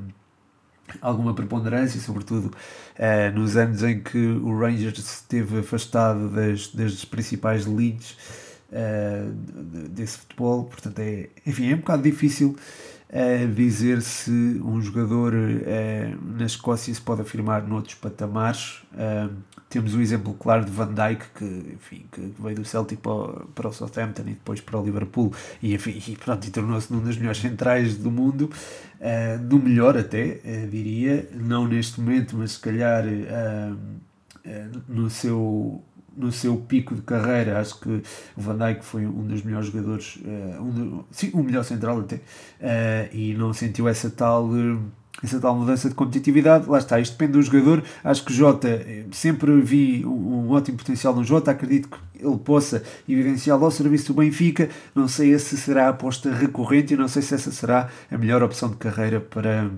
alguma 1.00 1.34
preponderância, 1.34 2.00
sobretudo 2.00 2.46
uh, 2.46 3.34
nos 3.34 3.56
anos 3.56 3.82
em 3.82 4.00
que 4.00 4.18
o 4.18 4.58
Rangers 4.58 4.98
esteve 4.98 5.60
afastado 5.60 6.28
das, 6.28 6.68
das 6.68 7.04
principais 7.04 7.66
leads 7.66 8.16
uh, 8.72 9.32
desse 9.88 10.18
futebol. 10.18 10.64
Portanto, 10.64 10.98
é, 11.00 11.28
enfim, 11.46 11.70
é 11.70 11.74
um 11.74 11.78
bocado 11.78 12.02
difícil 12.02 12.56
a 13.10 13.46
dizer 13.46 14.02
se 14.02 14.30
um 14.62 14.80
jogador 14.82 15.32
uh, 15.32 16.36
na 16.38 16.44
Escócia 16.44 16.92
se 16.92 17.00
pode 17.00 17.22
afirmar 17.22 17.66
noutros 17.66 17.94
patamares. 17.94 18.82
Temos 19.70 19.94
o 19.94 20.00
exemplo 20.00 20.32
claro 20.34 20.64
de 20.64 20.70
Van 20.70 20.92
Dijk, 20.92 21.24
que, 21.34 21.44
enfim, 21.74 22.06
que 22.10 22.32
veio 22.38 22.56
do 22.56 22.64
Celtic 22.64 23.00
para, 23.00 23.44
para 23.54 23.68
o 23.68 23.72
Southampton 23.72 24.22
e 24.22 24.32
depois 24.32 24.60
para 24.60 24.78
o 24.78 24.84
Liverpool 24.84 25.32
e, 25.62 25.74
enfim, 25.74 26.02
e, 26.06 26.16
pronto, 26.16 26.46
e 26.46 26.50
tornou-se 26.50 26.92
um 26.92 27.00
dos 27.00 27.18
melhores 27.18 27.38
centrais 27.38 27.96
do 27.96 28.10
mundo, 28.10 28.50
do 29.42 29.58
melhor 29.58 29.96
até, 29.98 30.40
diria, 30.70 31.28
não 31.34 31.68
neste 31.68 32.00
momento, 32.00 32.34
mas 32.34 32.52
se 32.52 32.60
calhar 32.60 33.04
no 34.88 35.10
seu 35.10 35.82
no 36.18 36.32
seu 36.32 36.56
pico 36.56 36.94
de 36.94 37.02
carreira, 37.02 37.60
acho 37.60 37.78
que 37.80 37.88
o 37.88 38.02
Van 38.36 38.56
Dijk 38.56 38.84
foi 38.84 39.06
um 39.06 39.26
dos 39.26 39.42
melhores 39.42 39.68
jogadores, 39.68 40.16
uh, 40.16 40.62
um 40.62 40.70
do, 40.70 41.04
sim, 41.12 41.30
o 41.32 41.42
melhor 41.42 41.64
central 41.64 42.00
até, 42.00 42.16
uh, 42.16 42.20
e 43.12 43.34
não 43.34 43.52
sentiu 43.52 43.88
essa 43.88 44.10
tal, 44.10 44.46
uh, 44.46 44.80
essa 45.22 45.38
tal 45.38 45.54
mudança 45.56 45.88
de 45.88 45.94
competitividade. 45.94 46.68
Lá 46.68 46.78
está, 46.78 46.98
isto 46.98 47.12
depende 47.12 47.32
do 47.32 47.42
jogador. 47.42 47.84
Acho 48.02 48.24
que 48.24 48.32
Jota, 48.32 48.68
sempre 49.12 49.60
vi 49.60 50.04
um, 50.04 50.10
um 50.10 50.50
ótimo 50.50 50.76
potencial 50.76 51.14
no 51.14 51.22
Jota, 51.22 51.52
acredito 51.52 51.88
que 51.88 51.98
ele 52.24 52.38
possa 52.38 52.82
evidenciá-lo 53.08 53.64
ao 53.64 53.70
serviço 53.70 54.12
do 54.12 54.20
Benfica. 54.20 54.68
Não 54.94 55.06
sei 55.06 55.38
se 55.38 55.56
será 55.56 55.86
a 55.86 55.90
aposta 55.90 56.32
recorrente 56.32 56.94
e 56.94 56.96
não 56.96 57.08
sei 57.08 57.22
se 57.22 57.34
essa 57.34 57.52
será 57.52 57.88
a 58.10 58.18
melhor 58.18 58.42
opção 58.42 58.70
de 58.70 58.76
carreira 58.76 59.20
para, 59.20 59.70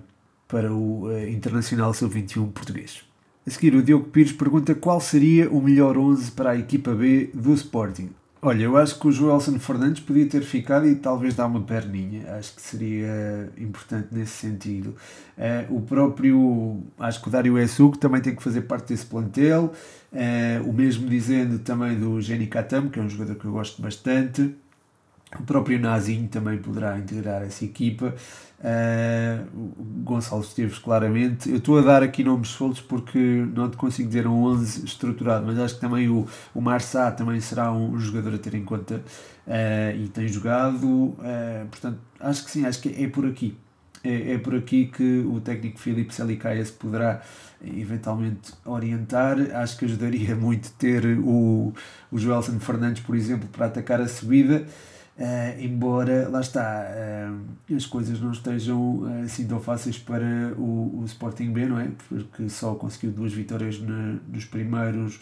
para 0.48 0.72
o 0.72 1.10
Internacional 1.28 1.92
Sub-21 1.92 2.50
português. 2.52 3.09
A 3.46 3.50
seguir, 3.50 3.74
o 3.74 3.82
Diogo 3.82 4.08
Pires 4.08 4.32
pergunta 4.32 4.74
qual 4.74 5.00
seria 5.00 5.48
o 5.50 5.62
melhor 5.62 5.96
11 5.96 6.32
para 6.32 6.50
a 6.50 6.56
equipa 6.56 6.94
B 6.94 7.30
do 7.32 7.54
Sporting. 7.54 8.10
Olha, 8.42 8.64
eu 8.64 8.76
acho 8.76 8.98
que 8.98 9.08
o 9.08 9.12
Joelson 9.12 9.58
Fernandes 9.58 10.02
podia 10.02 10.26
ter 10.26 10.42
ficado 10.42 10.86
e 10.86 10.94
talvez 10.94 11.34
dar 11.34 11.46
uma 11.46 11.60
perninha. 11.60 12.34
Acho 12.36 12.54
que 12.54 12.62
seria 12.62 13.50
importante 13.58 14.08
nesse 14.12 14.32
sentido. 14.32 14.94
Uh, 15.36 15.76
o 15.76 15.80
próprio, 15.80 16.82
acho 16.98 17.20
que 17.20 17.28
o 17.28 17.30
Dário 17.30 17.58
Essugo 17.58 17.98
também 17.98 18.20
tem 18.20 18.34
que 18.34 18.42
fazer 18.42 18.62
parte 18.62 18.88
desse 18.88 19.06
plantel. 19.06 19.72
Uh, 20.12 20.68
o 20.68 20.72
mesmo 20.72 21.08
dizendo 21.08 21.58
também 21.58 21.98
do 21.98 22.20
Jenny 22.20 22.46
Katam, 22.46 22.88
que 22.88 22.98
é 22.98 23.02
um 23.02 23.08
jogador 23.08 23.34
que 23.36 23.44
eu 23.44 23.52
gosto 23.52 23.80
bastante. 23.80 24.54
O 25.38 25.44
próprio 25.44 25.78
Nazinho 25.78 26.28
também 26.28 26.58
poderá 26.58 26.98
integrar 26.98 27.42
essa 27.42 27.64
equipa. 27.64 28.14
Uh, 28.58 29.72
Gonçalo 30.02 30.42
Esteves, 30.42 30.78
claramente. 30.78 31.48
Eu 31.48 31.58
estou 31.58 31.78
a 31.78 31.82
dar 31.82 32.02
aqui 32.02 32.24
nomes 32.24 32.48
soltos 32.48 32.80
porque 32.80 33.18
não 33.54 33.70
te 33.70 33.76
consigo 33.76 34.08
dizer 34.08 34.26
um 34.26 34.42
11 34.42 34.84
estruturado, 34.84 35.46
mas 35.46 35.58
acho 35.58 35.76
que 35.76 35.80
também 35.80 36.08
o, 36.08 36.26
o 36.54 36.60
Marçá 36.60 37.10
também 37.12 37.40
será 37.40 37.72
um 37.72 37.98
jogador 37.98 38.34
a 38.34 38.38
ter 38.38 38.54
em 38.54 38.64
conta 38.64 38.96
uh, 39.46 39.96
e 39.96 40.08
tem 40.08 40.26
jogado. 40.26 40.84
Uh, 40.86 41.66
portanto, 41.70 42.00
acho 42.18 42.44
que 42.44 42.50
sim, 42.50 42.66
acho 42.66 42.80
que 42.80 43.02
é 43.02 43.08
por 43.08 43.24
aqui. 43.24 43.56
É, 44.02 44.32
é 44.32 44.38
por 44.38 44.54
aqui 44.54 44.86
que 44.86 45.20
o 45.20 45.40
técnico 45.40 45.78
Filipe 45.78 46.14
Selicaia 46.14 46.64
poderá 46.78 47.22
eventualmente 47.64 48.52
orientar. 48.64 49.36
Acho 49.54 49.78
que 49.78 49.84
ajudaria 49.84 50.34
muito 50.36 50.72
ter 50.72 51.04
o, 51.18 51.72
o 52.10 52.18
Joelson 52.18 52.58
Fernandes, 52.58 53.02
por 53.02 53.14
exemplo, 53.14 53.48
para 53.48 53.66
atacar 53.66 54.00
a 54.00 54.08
subida. 54.08 54.66
Uh, 55.18 55.60
embora, 55.60 56.28
lá 56.30 56.40
está, 56.40 56.86
uh, 56.88 57.74
as 57.76 57.84
coisas 57.84 58.18
não 58.20 58.32
estejam 58.32 59.00
uh, 59.00 59.24
assim 59.24 59.46
tão 59.46 59.60
fáceis 59.60 59.98
para 59.98 60.54
o, 60.56 61.00
o 61.00 61.04
Sporting 61.04 61.52
B, 61.52 61.66
não 61.66 61.78
é? 61.78 61.90
Porque 62.08 62.48
só 62.48 62.74
conseguiu 62.74 63.10
duas 63.10 63.32
vitórias 63.32 63.78
na, 63.80 64.16
nos 64.28 64.46
primeiros 64.46 65.20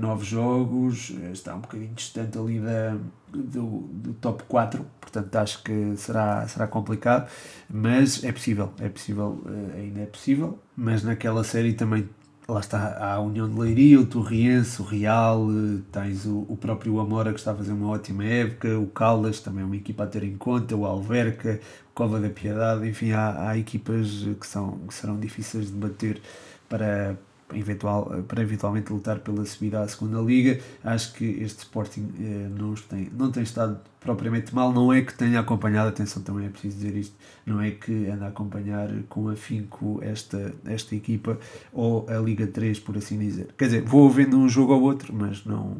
nove 0.00 0.24
jogos, 0.24 1.10
está 1.30 1.54
um 1.54 1.60
bocadinho 1.60 1.92
distante 1.92 2.38
ali 2.38 2.58
da, 2.58 2.96
do, 3.30 3.80
do 3.92 4.14
top 4.14 4.42
4, 4.44 4.82
portanto 4.98 5.36
acho 5.36 5.62
que 5.62 5.94
será, 5.98 6.48
será 6.48 6.66
complicado, 6.66 7.30
mas 7.68 8.24
é 8.24 8.32
possível, 8.32 8.72
é 8.80 8.88
possível, 8.88 9.44
ainda 9.74 10.00
é 10.00 10.06
possível, 10.06 10.58
mas 10.74 11.02
naquela 11.02 11.44
série 11.44 11.74
também 11.74 12.08
lá 12.46 12.60
está 12.60 12.98
a 12.98 13.20
União 13.20 13.48
de 13.48 13.58
Leiria, 13.58 13.98
o 14.00 14.06
Torriense, 14.06 14.80
o 14.82 14.84
Real, 14.84 15.46
eh, 15.50 15.80
tens 15.90 16.26
o, 16.26 16.44
o 16.48 16.56
próprio 16.56 17.00
Amora 17.00 17.32
que 17.32 17.38
está 17.38 17.52
a 17.52 17.54
fazer 17.54 17.72
uma 17.72 17.88
ótima 17.88 18.24
época, 18.24 18.78
o 18.78 18.86
Caldas 18.88 19.40
também 19.40 19.62
é 19.62 19.66
uma 19.66 19.76
equipa 19.76 20.04
a 20.04 20.06
ter 20.06 20.22
em 20.24 20.36
conta, 20.36 20.76
o 20.76 20.84
Alverca, 20.84 21.60
o 21.90 21.94
Cova 21.94 22.20
da 22.20 22.28
Piedade, 22.28 22.86
enfim, 22.88 23.12
há, 23.12 23.48
há 23.48 23.58
equipas 23.58 24.08
que, 24.38 24.46
são, 24.46 24.78
que 24.86 24.94
serão 24.94 25.18
difíceis 25.18 25.66
de 25.66 25.72
bater 25.72 26.20
para, 26.68 27.16
eventual, 27.52 28.24
para 28.26 28.42
eventualmente 28.42 28.92
lutar 28.92 29.18
pela 29.18 29.44
subida 29.44 29.80
à 29.80 29.88
segunda 29.88 30.20
liga. 30.20 30.60
Acho 30.82 31.12
que 31.14 31.24
este 31.24 31.60
Sporting 31.60 32.08
eh, 32.18 32.48
não, 32.56 32.74
tem, 32.74 33.10
não 33.12 33.30
tem 33.30 33.42
estado 33.42 33.78
propriamente 34.00 34.54
mal, 34.54 34.72
não 34.72 34.92
é 34.92 35.02
que 35.02 35.14
tenha 35.14 35.40
acompanhado, 35.40 35.88
atenção 35.88 36.22
também 36.22 36.46
é 36.46 36.48
preciso 36.48 36.76
dizer 36.76 36.96
isto, 36.96 37.14
não 37.46 37.60
é 37.60 37.70
que 37.70 38.06
anda 38.06 38.26
a 38.26 38.28
acompanhar 38.28 38.88
com 39.08 39.28
afinco 39.28 39.98
esta, 40.02 40.54
esta 40.66 40.94
equipa 40.94 41.38
ou 41.72 42.06
a 42.08 42.18
Liga 42.18 42.46
3, 42.46 42.78
por 42.80 42.96
assim 42.96 43.18
dizer. 43.18 43.48
Quer 43.56 43.64
dizer, 43.66 43.82
vou 43.82 44.08
vendo 44.10 44.38
um 44.38 44.48
jogo 44.48 44.74
ou 44.74 44.82
outro, 44.82 45.12
mas 45.14 45.44
não, 45.44 45.78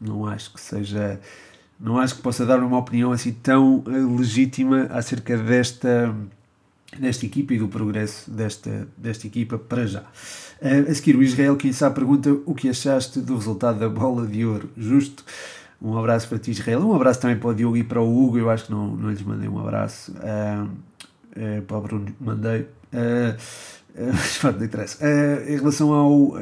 não 0.00 0.26
acho 0.26 0.52
que 0.52 0.60
seja. 0.60 1.20
Não 1.80 1.98
acho 1.98 2.16
que 2.16 2.22
possa 2.22 2.46
dar 2.46 2.60
uma 2.60 2.78
opinião 2.78 3.10
assim 3.10 3.32
tão 3.32 3.82
eh, 3.86 3.90
legítima 3.90 4.84
acerca 4.90 5.36
desta, 5.36 6.14
desta 6.98 7.26
equipa 7.26 7.54
e 7.54 7.58
do 7.58 7.68
progresso 7.68 8.30
desta, 8.30 8.88
desta 8.96 9.26
equipa 9.26 9.58
para 9.58 9.86
já. 9.86 10.02
Uh, 10.60 10.90
a 10.90 10.94
seguir, 10.94 11.16
o 11.16 11.22
Israel, 11.22 11.56
sabe, 11.72 11.94
pergunta 11.94 12.30
o 12.46 12.54
que 12.54 12.68
achaste 12.68 13.20
do 13.20 13.36
resultado 13.36 13.78
da 13.78 13.88
bola 13.88 14.26
de 14.26 14.44
ouro. 14.44 14.70
Justo. 14.76 15.24
Um 15.80 15.98
abraço 15.98 16.28
para 16.28 16.38
ti, 16.38 16.50
Israel. 16.50 16.80
Um 16.80 16.94
abraço 16.94 17.20
também 17.20 17.36
para 17.36 17.48
o 17.48 17.54
Diogo 17.54 17.76
e 17.76 17.84
para 17.84 18.00
o 18.00 18.24
Hugo. 18.24 18.38
Eu 18.38 18.48
acho 18.48 18.66
que 18.66 18.72
não, 18.72 18.96
não 18.96 19.10
lhes 19.10 19.22
mandei 19.22 19.48
um 19.48 19.58
abraço. 19.58 20.12
Uh, 20.12 20.64
uh, 20.64 21.62
para 21.62 21.76
o 21.76 21.80
Bruno 21.80 22.16
mandei. 22.20 22.66
Mas 23.96 24.42
uh, 24.42 24.52
não 24.52 24.64
interessa. 24.64 25.04
Em 25.46 25.56
relação 25.56 25.92
ao, 25.92 26.34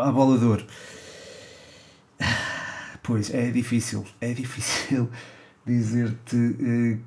à 0.00 0.12
bola 0.12 0.38
de 0.38 0.44
ouro. 0.44 0.66
Pois, 3.02 3.32
é 3.32 3.50
difícil. 3.50 4.04
É 4.20 4.32
difícil 4.32 5.08
dizer-te 5.66 7.00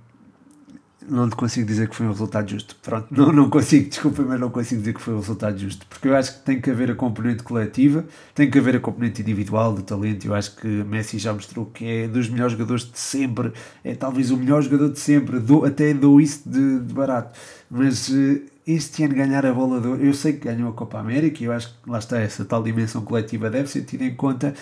não 1.07 1.29
te 1.29 1.35
consigo 1.35 1.65
dizer 1.65 1.89
que 1.89 1.95
foi 1.95 2.05
um 2.05 2.09
resultado 2.09 2.49
justo. 2.49 2.75
Pronto, 2.81 3.07
não, 3.11 3.31
não 3.31 3.49
consigo, 3.49 3.89
desculpa, 3.89 4.23
mas 4.23 4.39
não 4.39 4.49
consigo 4.49 4.81
dizer 4.81 4.93
que 4.93 5.01
foi 5.01 5.13
um 5.13 5.19
resultado 5.19 5.57
justo. 5.57 5.85
Porque 5.87 6.07
eu 6.07 6.15
acho 6.15 6.39
que 6.39 6.45
tem 6.45 6.59
que 6.59 6.69
haver 6.69 6.91
a 6.91 6.95
componente 6.95 7.43
coletiva, 7.43 8.05
tem 8.33 8.49
que 8.49 8.57
haver 8.57 8.75
a 8.75 8.79
componente 8.79 9.21
individual 9.21 9.73
do 9.73 9.81
talento. 9.81 10.25
Eu 10.25 10.33
acho 10.33 10.55
que 10.55 10.67
Messi 10.67 11.17
já 11.17 11.33
mostrou 11.33 11.65
que 11.65 11.85
é 11.85 12.07
dos 12.07 12.29
melhores 12.29 12.53
jogadores 12.53 12.89
de 12.91 12.99
sempre, 12.99 13.53
é 13.83 13.93
talvez 13.93 14.31
o 14.31 14.37
melhor 14.37 14.61
jogador 14.61 14.89
de 14.89 14.99
sempre. 14.99 15.39
Dou, 15.39 15.65
até 15.65 15.93
dou 15.93 16.19
isso 16.19 16.41
de, 16.45 16.79
de 16.79 16.93
barato. 16.93 17.37
Mas 17.69 18.09
uh, 18.09 18.41
este 18.65 19.03
ano 19.03 19.15
ganhar 19.15 19.45
a 19.45 19.53
bola 19.53 19.79
de 19.79 19.87
ouro, 19.87 20.03
eu 20.03 20.13
sei 20.13 20.33
que 20.33 20.45
ganhou 20.45 20.69
a 20.69 20.73
Copa 20.73 20.99
América 20.99 21.43
e 21.43 21.45
eu 21.45 21.51
acho 21.51 21.69
que 21.69 21.89
lá 21.89 21.99
está, 21.99 22.19
essa 22.19 22.43
tal 22.43 22.63
dimensão 22.63 23.03
coletiva 23.03 23.49
deve 23.49 23.69
ser 23.69 23.83
tida 23.83 24.03
em 24.03 24.15
conta. 24.15 24.53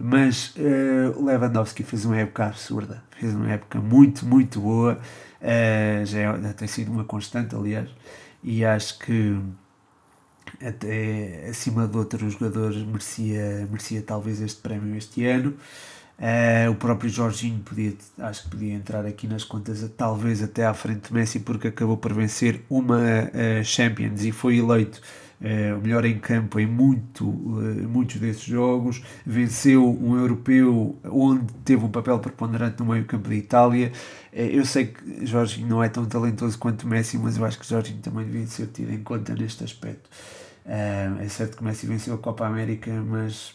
Mas 0.00 0.54
uh, 0.54 1.24
Lewandowski 1.24 1.82
fez 1.82 2.04
uma 2.04 2.16
época 2.18 2.46
absurda, 2.46 3.02
fez 3.18 3.34
uma 3.34 3.50
época 3.50 3.80
muito, 3.80 4.24
muito 4.24 4.60
boa. 4.60 5.00
Uh, 5.42 6.06
já, 6.06 6.18
é, 6.20 6.40
já 6.40 6.52
tem 6.52 6.68
sido 6.68 6.92
uma 6.92 7.02
constante, 7.02 7.56
aliás, 7.56 7.90
e 8.40 8.64
acho 8.64 8.96
que 9.00 9.36
até 10.64 11.48
acima 11.50 11.88
de 11.88 11.96
outros 11.96 12.34
jogadores 12.34 12.80
merecia, 12.84 13.66
merecia 13.68 14.00
talvez 14.00 14.40
este 14.40 14.60
prémio 14.60 14.96
este 14.96 15.26
ano. 15.26 15.54
Uh, 16.16 16.70
o 16.70 16.76
próprio 16.76 17.10
Jorginho 17.10 17.60
podia, 17.60 17.92
acho 18.18 18.44
que 18.44 18.50
podia 18.50 18.74
entrar 18.74 19.04
aqui 19.04 19.26
nas 19.26 19.42
contas, 19.42 19.84
talvez 19.96 20.42
até 20.42 20.64
à 20.64 20.74
frente 20.74 21.08
de 21.08 21.14
Messi, 21.14 21.40
porque 21.40 21.68
acabou 21.68 21.96
por 21.96 22.12
vencer 22.12 22.62
uma 22.70 22.98
uh, 22.98 23.64
Champions 23.64 24.22
e 24.22 24.30
foi 24.30 24.58
eleito 24.58 25.00
uh, 25.40 25.78
o 25.78 25.82
melhor 25.82 26.04
em 26.04 26.18
campo 26.18 26.58
em 26.58 26.66
muito, 26.66 27.24
muitos 27.24 28.16
desses 28.16 28.42
jogos. 28.42 29.02
Venceu 29.24 29.88
um 29.88 30.16
europeu 30.16 30.96
onde 31.04 31.52
teve 31.64 31.84
um 31.84 31.90
papel 31.90 32.18
preponderante 32.18 32.80
no 32.80 32.86
meio-campo 32.86 33.28
da 33.28 33.34
Itália. 33.34 33.92
eu 34.32 34.64
sei 34.64 34.86
que 34.86 35.26
Jorginho 35.26 35.68
não 35.68 35.82
é 35.82 35.88
tão 35.88 36.04
talentoso 36.06 36.58
quanto 36.58 36.86
Messi, 36.86 37.18
mas 37.18 37.36
eu 37.36 37.44
acho 37.44 37.58
que 37.58 37.68
Jorginho 37.68 38.00
também 38.00 38.24
devia 38.24 38.46
ser 38.46 38.66
tido 38.68 38.92
em 38.92 39.02
conta 39.02 39.34
neste 39.34 39.64
aspecto. 39.64 40.08
é 40.64 41.28
certo 41.28 41.56
que 41.56 41.64
Messi 41.64 41.86
venceu 41.86 42.14
a 42.14 42.18
Copa 42.18 42.46
América, 42.46 42.90
mas 43.06 43.54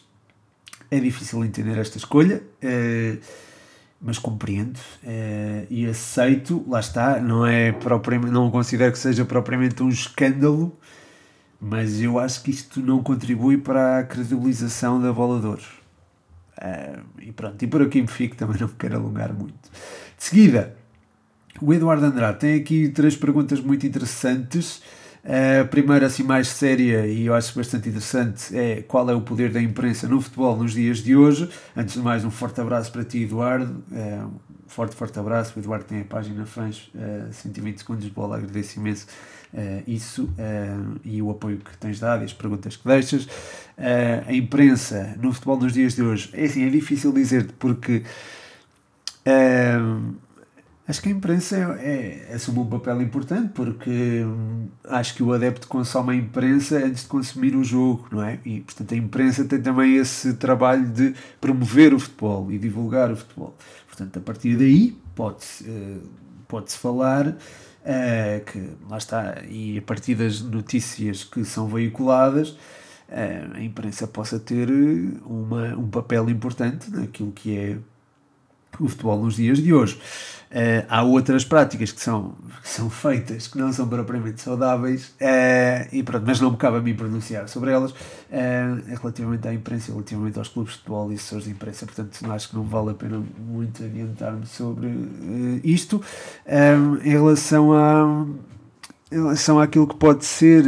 é 0.90 0.98
difícil 1.00 1.44
entender 1.44 1.78
esta 1.78 1.98
escolha, 1.98 2.42
mas 4.00 4.18
compreendo 4.18 4.78
e 5.70 5.86
aceito, 5.86 6.64
lá 6.68 6.80
está, 6.80 7.20
não 7.20 7.46
é 7.46 7.72
propriamente, 7.72 8.32
não 8.32 8.50
considero 8.50 8.92
que 8.92 8.98
seja 8.98 9.24
propriamente 9.24 9.82
um 9.82 9.88
escândalo, 9.88 10.76
mas 11.64 12.02
eu 12.02 12.18
acho 12.18 12.42
que 12.42 12.50
isto 12.50 12.80
não 12.80 13.02
contribui 13.02 13.56
para 13.56 14.00
a 14.00 14.04
credibilização 14.04 15.00
da 15.00 15.10
ouro. 15.10 15.62
Uh, 16.58 17.02
e 17.22 17.32
pronto, 17.32 17.62
e 17.62 17.66
por 17.66 17.80
aqui 17.80 18.02
me 18.02 18.06
fico, 18.06 18.36
também 18.36 18.60
não 18.60 18.68
me 18.68 18.74
quero 18.78 18.96
alongar 18.96 19.32
muito. 19.32 19.70
De 20.16 20.22
seguida, 20.22 20.76
o 21.62 21.72
Eduardo 21.72 22.04
Andrade 22.04 22.38
tem 22.38 22.54
aqui 22.56 22.90
três 22.90 23.16
perguntas 23.16 23.60
muito 23.60 23.86
interessantes. 23.86 24.82
A 25.24 25.64
primeira, 25.64 26.04
assim, 26.04 26.22
mais 26.22 26.48
séria 26.48 27.06
e 27.06 27.24
eu 27.24 27.34
acho 27.34 27.56
bastante 27.56 27.88
interessante 27.88 28.54
é 28.54 28.82
qual 28.82 29.08
é 29.08 29.14
o 29.14 29.22
poder 29.22 29.50
da 29.50 29.62
imprensa 29.62 30.06
no 30.06 30.20
futebol 30.20 30.54
nos 30.54 30.74
dias 30.74 30.98
de 30.98 31.16
hoje. 31.16 31.48
Antes 31.74 31.94
de 31.94 32.00
mais, 32.00 32.26
um 32.26 32.30
forte 32.30 32.60
abraço 32.60 32.92
para 32.92 33.04
ti, 33.04 33.22
Eduardo. 33.22 33.82
Um 33.90 34.68
forte, 34.68 34.94
forte 34.94 35.18
abraço. 35.18 35.54
O 35.56 35.60
Eduardo 35.60 35.86
tem 35.86 36.02
a 36.02 36.04
página 36.04 36.44
fãs, 36.44 36.90
uh, 36.94 37.32
120 37.32 37.78
segundos 37.78 38.04
de 38.04 38.10
bola. 38.10 38.36
Agradeço 38.36 38.78
imenso 38.78 39.06
isso 39.86 40.24
uh, 40.24 41.00
e 41.04 41.22
o 41.22 41.30
apoio 41.30 41.58
que 41.58 41.76
tens 41.78 42.00
dado 42.00 42.22
e 42.22 42.24
as 42.24 42.32
perguntas 42.32 42.76
que 42.76 42.86
deixas. 42.86 43.24
Uh, 43.24 44.26
a 44.26 44.32
imprensa 44.32 45.14
no 45.20 45.32
futebol 45.32 45.58
nos 45.58 45.72
dias 45.72 45.94
de 45.94 46.02
hoje, 46.02 46.30
é 46.32 46.44
assim, 46.44 46.64
é 46.64 46.70
difícil 46.70 47.12
dizer 47.12 47.52
porque 47.58 48.02
Acho 50.86 51.00
que 51.00 51.08
a 51.08 51.12
imprensa 51.12 51.56
é, 51.80 52.26
é, 52.30 52.34
assume 52.34 52.58
um 52.58 52.66
papel 52.66 53.00
importante 53.00 53.52
porque 53.54 54.22
hum, 54.22 54.68
acho 54.84 55.14
que 55.14 55.22
o 55.22 55.32
adepto 55.32 55.66
consome 55.66 56.12
a 56.12 56.14
imprensa 56.14 56.76
antes 56.76 57.04
de 57.04 57.08
consumir 57.08 57.56
o 57.56 57.64
jogo, 57.64 58.06
não 58.12 58.22
é? 58.22 58.38
E 58.44 58.60
portanto 58.60 58.92
a 58.92 58.96
imprensa 58.96 59.46
tem 59.46 59.62
também 59.62 59.96
esse 59.96 60.34
trabalho 60.34 60.86
de 60.86 61.14
promover 61.40 61.94
o 61.94 61.98
futebol 61.98 62.52
e 62.52 62.58
divulgar 62.58 63.10
o 63.10 63.16
futebol. 63.16 63.56
Portanto, 63.86 64.18
a 64.18 64.20
partir 64.20 64.56
daí 64.56 64.94
pode-se 65.14 65.64
uh, 65.64 66.02
pode 66.46 66.70
falar 66.72 67.34
uh, 67.84 68.44
que 68.44 68.70
lá 68.88 68.98
está, 68.98 69.42
e 69.48 69.78
a 69.78 69.82
partir 69.82 70.14
das 70.14 70.40
notícias 70.40 71.22
que 71.24 71.44
são 71.44 71.68
veiculadas, 71.68 72.50
uh, 72.50 73.54
a 73.54 73.60
imprensa 73.62 74.06
possa 74.06 74.38
ter 74.38 74.68
uma, 75.24 75.76
um 75.76 75.88
papel 75.88 76.28
importante 76.30 76.90
naquilo 76.90 77.32
que 77.32 77.56
é 77.56 77.78
o 78.80 78.88
futebol 78.88 79.22
nos 79.22 79.36
dias 79.36 79.58
de 79.58 79.72
hoje. 79.72 79.98
Uh, 80.54 80.86
há 80.88 81.02
outras 81.02 81.44
práticas 81.44 81.90
que 81.90 82.00
são, 82.00 82.36
que 82.62 82.68
são 82.68 82.88
feitas 82.88 83.48
que 83.48 83.58
não 83.58 83.72
são 83.72 83.88
propriamente 83.88 84.40
saudáveis, 84.40 85.08
uh, 85.20 85.88
e 85.90 86.00
pronto, 86.04 86.22
mas 86.24 86.40
não 86.40 86.52
me 86.52 86.56
cabe 86.56 86.76
a 86.76 86.80
mim 86.80 86.94
pronunciar 86.94 87.48
sobre 87.48 87.72
elas, 87.72 87.90
uh, 87.90 87.94
relativamente 89.00 89.48
à 89.48 89.52
imprensa, 89.52 89.90
relativamente 89.90 90.38
aos 90.38 90.46
clubes 90.46 90.74
de 90.74 90.78
futebol 90.78 91.10
e 91.10 91.16
assessores 91.16 91.46
de 91.46 91.50
imprensa, 91.50 91.86
portanto 91.86 92.30
acho 92.30 92.50
que 92.50 92.54
não 92.54 92.62
vale 92.62 92.90
a 92.90 92.94
pena 92.94 93.20
muito 93.36 93.82
adiantar-me 93.82 94.46
sobre 94.46 94.88
isto. 95.64 96.00
em 97.04 97.10
relação 97.10 97.72
a 97.72 98.24
em 99.10 99.16
relação 99.16 99.60
àquilo 99.60 99.86
que 99.86 99.96
pode 99.96 100.24
ser, 100.24 100.64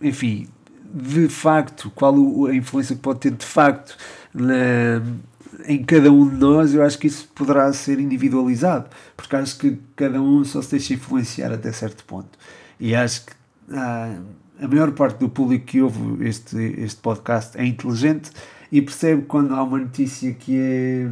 enfim, 0.00 0.48
de 0.94 1.28
facto, 1.28 1.90
qual 1.94 2.14
a 2.46 2.54
influência 2.54 2.96
que 2.96 3.02
pode 3.02 3.20
ter 3.20 3.30
de 3.30 3.44
facto 3.44 3.96
na 4.32 5.02
em 5.64 5.82
cada 5.84 6.10
um 6.12 6.28
de 6.28 6.36
nós, 6.36 6.74
eu 6.74 6.82
acho 6.82 6.98
que 6.98 7.06
isso 7.06 7.28
poderá 7.34 7.72
ser 7.72 7.98
individualizado, 7.98 8.88
porque 9.16 9.36
acho 9.36 9.58
que 9.58 9.78
cada 9.94 10.20
um 10.20 10.44
só 10.44 10.60
se 10.60 10.72
deixa 10.72 10.94
influenciar 10.94 11.52
até 11.52 11.72
certo 11.72 12.04
ponto. 12.04 12.38
E 12.78 12.94
acho 12.94 13.26
que 13.26 13.32
ah, 13.72 14.18
a 14.60 14.68
maior 14.68 14.92
parte 14.92 15.18
do 15.18 15.28
público 15.28 15.66
que 15.66 15.80
ouve 15.80 16.26
este, 16.26 16.56
este 16.78 17.00
podcast 17.00 17.56
é 17.58 17.64
inteligente 17.64 18.30
e 18.70 18.82
percebe 18.82 19.22
quando 19.22 19.54
há 19.54 19.62
uma 19.62 19.78
notícia 19.78 20.32
que 20.34 20.58
é. 20.58 21.08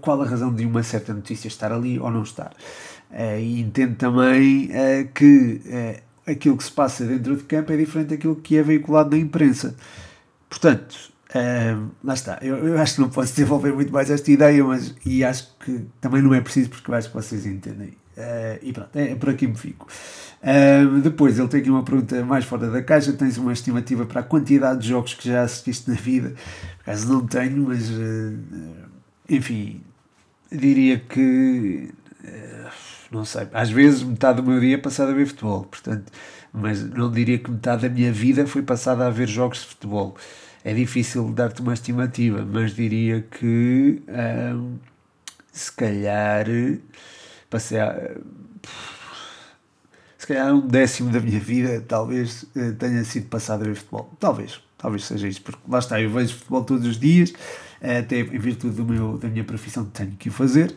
Qual 0.00 0.22
a 0.22 0.24
razão 0.24 0.54
de 0.54 0.64
uma 0.64 0.82
certa 0.84 1.12
notícia 1.12 1.48
estar 1.48 1.72
ali 1.72 1.98
ou 1.98 2.08
não 2.08 2.22
estar. 2.22 2.54
Uh, 3.10 3.38
e 3.40 3.60
entende 3.60 3.96
também 3.96 4.66
uh, 4.66 5.08
que 5.12 5.60
aquilo 6.24 6.56
que 6.56 6.62
se 6.62 6.70
passa 6.70 7.04
dentro 7.04 7.36
de 7.36 7.42
campo 7.42 7.72
é 7.72 7.76
diferente 7.76 8.10
daquilo 8.10 8.36
que 8.36 8.56
é 8.56 8.62
veiculado 8.62 9.10
na 9.10 9.18
imprensa. 9.18 9.74
Portanto, 10.48 11.11
Uh, 11.34 11.90
lá 12.04 12.12
está, 12.12 12.38
eu, 12.42 12.58
eu, 12.58 12.78
acho 12.78 12.96
que 12.96 13.00
não 13.00 13.08
posso 13.08 13.32
desenvolver 13.34 13.72
muito 13.72 13.90
mais 13.90 14.10
esta 14.10 14.30
ideia, 14.30 14.62
mas 14.62 14.94
e 15.04 15.24
acho 15.24 15.56
que 15.58 15.86
também 15.98 16.20
não 16.20 16.34
é 16.34 16.40
preciso 16.42 16.68
porque 16.68 16.92
acho 16.92 17.08
que 17.08 17.14
vocês 17.14 17.46
entendem. 17.46 17.88
Uh, 18.14 18.58
e 18.60 18.72
pronto, 18.72 18.94
é, 18.94 19.12
é, 19.12 19.14
por 19.14 19.30
aqui 19.30 19.46
me 19.46 19.56
fico. 19.56 19.88
Uh, 20.42 21.00
depois 21.00 21.38
ele 21.38 21.48
tem 21.48 21.60
aqui 21.60 21.70
uma 21.70 21.82
pergunta 21.82 22.22
mais 22.22 22.44
fora 22.44 22.68
da 22.70 22.82
caixa: 22.82 23.14
tens 23.14 23.38
uma 23.38 23.52
estimativa 23.52 24.04
para 24.04 24.20
a 24.20 24.22
quantidade 24.22 24.80
de 24.80 24.88
jogos 24.88 25.14
que 25.14 25.26
já 25.26 25.42
assististe 25.42 25.88
na 25.88 25.96
vida? 25.96 26.34
Por 26.78 26.82
acaso 26.82 27.10
não 27.10 27.26
tenho, 27.26 27.66
mas 27.66 27.90
enfim, 29.26 29.80
diria 30.50 30.98
que 30.98 31.88
não 33.10 33.24
sei, 33.24 33.46
às 33.52 33.70
vezes 33.70 34.02
metade 34.02 34.42
do 34.42 34.48
meu 34.48 34.60
dia 34.60 34.74
é 34.74 34.78
passado 34.78 35.10
a 35.10 35.14
ver 35.14 35.26
futebol, 35.26 35.64
portanto, 35.64 36.10
mas 36.52 36.82
não 36.82 37.10
diria 37.10 37.38
que 37.38 37.50
metade 37.50 37.82
da 37.82 37.88
minha 37.88 38.12
vida 38.12 38.46
foi 38.46 38.62
passada 38.62 39.06
a 39.06 39.10
ver 39.10 39.28
jogos 39.28 39.60
de 39.60 39.66
futebol 39.66 40.16
é 40.64 40.72
difícil 40.74 41.30
dar-te 41.32 41.60
uma 41.60 41.74
estimativa, 41.74 42.44
mas 42.44 42.74
diria 42.74 43.22
que 43.22 44.02
hum, 44.08 44.78
se 45.52 45.72
calhar 45.72 46.46
passei 47.50 47.78
a, 47.80 48.16
se 50.22 50.26
calhar 50.28 50.54
um 50.54 50.60
décimo 50.60 51.10
da 51.10 51.18
minha 51.18 51.40
vida 51.40 51.80
talvez 51.86 52.44
eh, 52.54 52.70
tenha 52.78 53.02
sido 53.02 53.26
passado 53.26 53.62
a 53.62 53.64
ver 53.64 53.74
futebol. 53.74 54.08
Talvez, 54.20 54.60
talvez 54.78 55.04
seja 55.04 55.26
isso, 55.26 55.42
porque 55.42 55.58
lá 55.68 55.80
está, 55.80 56.00
eu 56.00 56.08
vejo 56.10 56.34
futebol 56.36 56.62
todos 56.62 56.86
os 56.86 56.96
dias, 56.96 57.32
até 57.80 58.20
em 58.20 58.38
virtude 58.38 58.76
do 58.76 58.84
meu, 58.84 59.18
da 59.18 59.26
minha 59.28 59.42
profissão 59.42 59.84
tenho 59.84 60.12
que 60.12 60.28
o 60.28 60.32
fazer. 60.32 60.72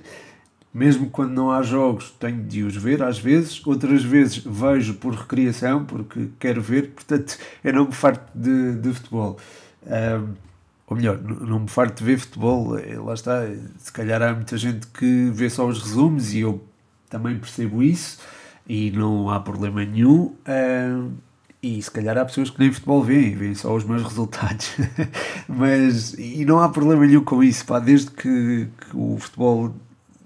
Mesmo 0.73 1.11
quando 1.11 1.31
não 1.31 1.51
há 1.51 1.61
jogos, 1.61 2.09
tenho 2.19 2.41
de 2.43 2.63
os 2.63 2.75
ver 2.75 3.03
às 3.03 3.19
vezes, 3.19 3.63
outras 3.67 4.03
vezes 4.03 4.37
vejo 4.37 4.95
por 4.95 5.13
recriação, 5.13 5.85
porque 5.85 6.27
quero 6.39 6.59
ver, 6.59 6.89
portanto 6.89 7.37
eu 7.63 7.71
não 7.71 7.85
me 7.85 7.93
farto 7.93 8.35
de, 8.35 8.73
de 8.77 8.93
futebol. 8.93 9.37
Ou 10.87 10.95
melhor, 10.95 11.19
não 11.19 11.61
me 11.61 11.67
farto 11.67 11.99
de 11.99 12.03
ver 12.03 12.19
futebol, 12.19 12.77
eh, 12.77 12.97
lá 12.99 13.15
está, 13.15 13.41
se 13.77 13.91
calhar 13.91 14.21
há 14.21 14.33
muita 14.33 14.55
gente 14.55 14.85
que 14.87 15.31
vê 15.33 15.49
só 15.49 15.65
os 15.65 15.81
resumos 15.81 16.31
e 16.33 16.41
eu 16.41 16.63
também 17.09 17.39
percebo 17.39 17.81
isso 17.81 18.19
e 18.67 18.91
não 18.91 19.29
há 19.29 19.39
problema 19.39 19.83
nenhum. 19.83 20.35
Um, 20.47 21.13
e 21.61 21.81
se 21.81 21.89
calhar 21.89 22.15
há 22.17 22.23
pessoas 22.25 22.51
que 22.51 22.59
nem 22.59 22.71
futebol 22.71 23.03
veem, 23.03 23.35
veem 23.35 23.55
só 23.55 23.75
os 23.75 23.83
meus 23.83 24.03
resultados. 24.05 24.75
Mas, 25.47 26.13
e 26.13 26.45
não 26.45 26.59
há 26.59 26.69
problema 26.69 27.05
nenhum 27.05 27.23
com 27.23 27.43
isso, 27.43 27.65
pá, 27.65 27.79
desde 27.79 28.11
que, 28.11 28.67
que 28.79 28.95
o 28.95 29.17
futebol, 29.19 29.75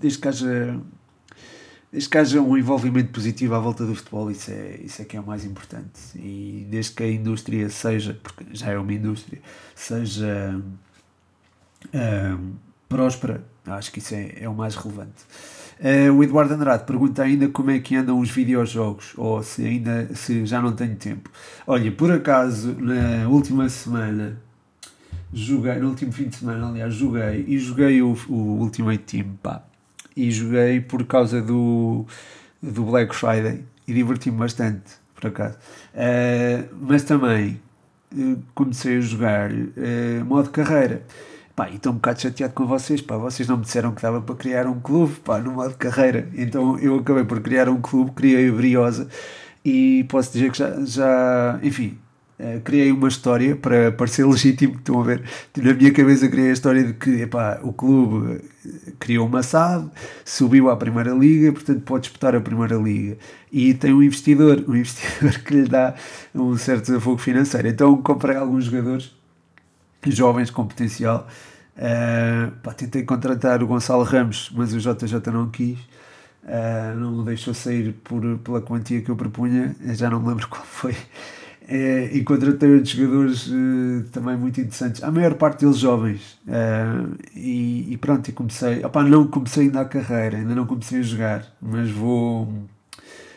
desde 0.02 0.20
que 0.20 0.28
haja 0.28 0.78
desde 1.92 2.10
que 2.10 2.18
haja 2.18 2.42
um 2.42 2.56
envolvimento 2.56 3.12
positivo 3.12 3.56
à 3.56 3.60
volta 3.60 3.86
do 3.86 3.96
futebol, 3.96 4.30
isso 4.30 4.52
é, 4.52 4.80
isso 4.84 5.02
é 5.02 5.06
que 5.06 5.18
é 5.18 5.20
o 5.20 5.26
mais 5.26 5.44
importante. 5.44 6.00
E 6.16 6.68
desde 6.70 6.92
que 6.92 7.04
a 7.04 7.12
indústria 7.12 7.70
seja, 7.70 8.20
porque 8.22 8.46
já 8.52 8.72
é 8.72 8.78
uma 8.78 8.94
indústria, 8.94 9.42
seja 9.74 10.62
um, 11.94 12.54
próspera, 12.88 13.44
acho 13.66 13.92
que 13.92 14.00
isso 14.00 14.14
é, 14.14 14.36
é 14.42 14.50
o 14.50 14.54
mais 14.54 14.76
relevante. 14.76 15.24
Uh, 15.80 16.14
o 16.14 16.24
Eduardo 16.24 16.54
Andrade 16.54 16.84
pergunta 16.84 17.24
ainda 17.24 17.48
como 17.48 17.72
é 17.72 17.80
que 17.80 17.96
andam 17.96 18.20
os 18.20 18.30
videojogos, 18.30 19.14
ou 19.18 19.42
se 19.42 19.66
ainda 19.66 20.14
se 20.14 20.46
já 20.46 20.62
não 20.62 20.74
tenho 20.74 20.96
tempo. 20.96 21.32
Olha, 21.66 21.92
por 21.92 22.12
acaso, 22.12 22.76
na 22.80 23.28
última 23.30 23.68
semana, 23.70 24.40
joguei, 25.34 25.76
no 25.76 25.90
último 25.90 26.12
fim 26.12 26.28
de 26.28 26.36
semana, 26.36 26.68
aliás, 26.68 26.94
joguei 26.94 27.46
e 27.48 27.58
joguei 27.58 28.02
o, 28.02 28.16
o 28.28 28.60
Ultimate 28.60 29.04
Team, 29.06 29.38
pá 29.42 29.69
e 30.20 30.30
joguei 30.32 30.82
por 30.82 31.06
causa 31.06 31.42
do, 31.42 32.06
do 32.62 32.84
Black 32.84 33.16
Friday 33.16 33.64
e 33.88 33.94
diverti-me 33.94 34.38
bastante, 34.38 34.92
por 35.16 35.28
acaso. 35.28 35.58
Uh, 35.94 36.68
mas 36.82 37.04
também 37.04 37.60
uh, 38.14 38.38
comecei 38.54 38.98
a 38.98 39.02
jogar 39.02 39.50
uh, 39.52 40.26
modo 40.26 40.50
carreira. 40.50 41.04
Pá, 41.56 41.70
e 41.70 41.76
estou 41.76 41.92
um 41.92 41.96
bocado 41.96 42.22
chateado 42.22 42.54
com 42.54 42.66
vocês, 42.66 43.02
pá, 43.02 43.18
vocês 43.18 43.48
não 43.48 43.58
me 43.58 43.64
disseram 43.64 43.94
que 43.94 44.02
dava 44.02 44.22
para 44.22 44.36
criar 44.36 44.68
um 44.68 44.80
clube, 44.80 45.16
pá, 45.24 45.40
no 45.40 45.52
modo 45.52 45.76
carreira. 45.78 46.28
Então 46.36 46.78
eu 46.80 46.98
acabei 46.98 47.24
por 47.24 47.40
criar 47.40 47.70
um 47.70 47.80
clube, 47.82 48.12
criei 48.12 48.50
a 48.50 48.52
Briosa 48.52 49.08
e 49.64 50.06
posso 50.10 50.34
dizer 50.34 50.52
que 50.52 50.58
já, 50.58 50.86
já 50.86 51.60
enfim, 51.64 51.98
Uh, 52.40 52.62
criei 52.62 52.90
uma 52.90 53.10
história 53.10 53.54
para 53.54 53.92
parecer 53.92 54.26
legítimo. 54.26 54.76
Estão 54.76 55.02
a 55.02 55.04
ver? 55.04 55.24
Na 55.58 55.74
minha 55.74 55.92
cabeça 55.92 56.30
criei 56.30 56.50
a 56.50 56.54
história 56.54 56.84
de 56.84 56.94
que 56.94 57.22
epá, 57.24 57.60
o 57.62 57.74
clube 57.74 58.42
eh, 58.66 58.94
criou 58.98 59.28
uma 59.28 59.44
SAD, 59.44 59.90
subiu 60.24 60.70
à 60.70 60.78
Primeira 60.78 61.12
Liga, 61.12 61.52
portanto 61.52 61.82
pode 61.82 62.04
disputar 62.04 62.34
a 62.36 62.40
Primeira 62.40 62.76
Liga. 62.76 63.18
E 63.52 63.74
tem 63.74 63.94
um 63.94 64.02
investidor, 64.02 64.64
um 64.70 64.76
investidor 64.78 65.38
que 65.40 65.54
lhe 65.54 65.68
dá 65.68 65.96
um 66.34 66.56
certo 66.56 66.86
desafogo 66.86 67.18
financeiro. 67.18 67.68
Então 67.68 68.02
comprei 68.02 68.38
alguns 68.38 68.66
jogadores 68.66 69.14
jovens 70.08 70.50
com 70.50 70.66
potencial. 70.66 71.28
Uh, 71.76 72.52
pá, 72.64 72.74
tentei 72.74 73.04
contratar 73.04 73.62
o 73.62 73.68
Gonçalo 73.68 74.04
Ramos, 74.04 74.50
mas 74.56 74.74
o 74.74 74.80
JJ 74.80 75.32
não 75.34 75.50
quis. 75.50 75.78
Uh, 76.44 76.96
não 76.96 77.20
o 77.20 77.24
deixou 77.24 77.54
sair 77.54 77.94
por, 78.04 78.22
pela 78.40 78.62
quantia 78.62 79.02
que 79.02 79.10
eu 79.10 79.16
propunha, 79.16 79.76
eu 79.82 79.94
já 79.94 80.10
não 80.10 80.22
me 80.22 80.30
lembro 80.30 80.48
qual 80.50 80.64
foi. 80.64 80.96
É, 81.72 82.10
e 82.12 82.24
contratei 82.24 82.74
outros 82.74 82.90
jogadores 82.90 83.48
uh, 83.48 84.04
também 84.12 84.36
muito 84.36 84.60
interessantes, 84.60 85.04
a 85.04 85.12
maior 85.12 85.36
parte 85.36 85.60
deles 85.64 85.78
jovens. 85.78 86.40
Uh, 86.48 87.16
e, 87.36 87.94
e, 87.94 87.98
pronto, 87.98 88.28
e 88.28 88.32
comecei. 88.32 88.84
Opa, 88.84 89.04
não 89.04 89.28
comecei 89.28 89.66
ainda 89.66 89.82
a 89.82 89.86
carreira, 89.86 90.38
ainda 90.38 90.56
não 90.56 90.66
comecei 90.66 90.98
a 90.98 91.04
jogar, 91.04 91.46
mas 91.62 91.92
vou. 91.92 92.52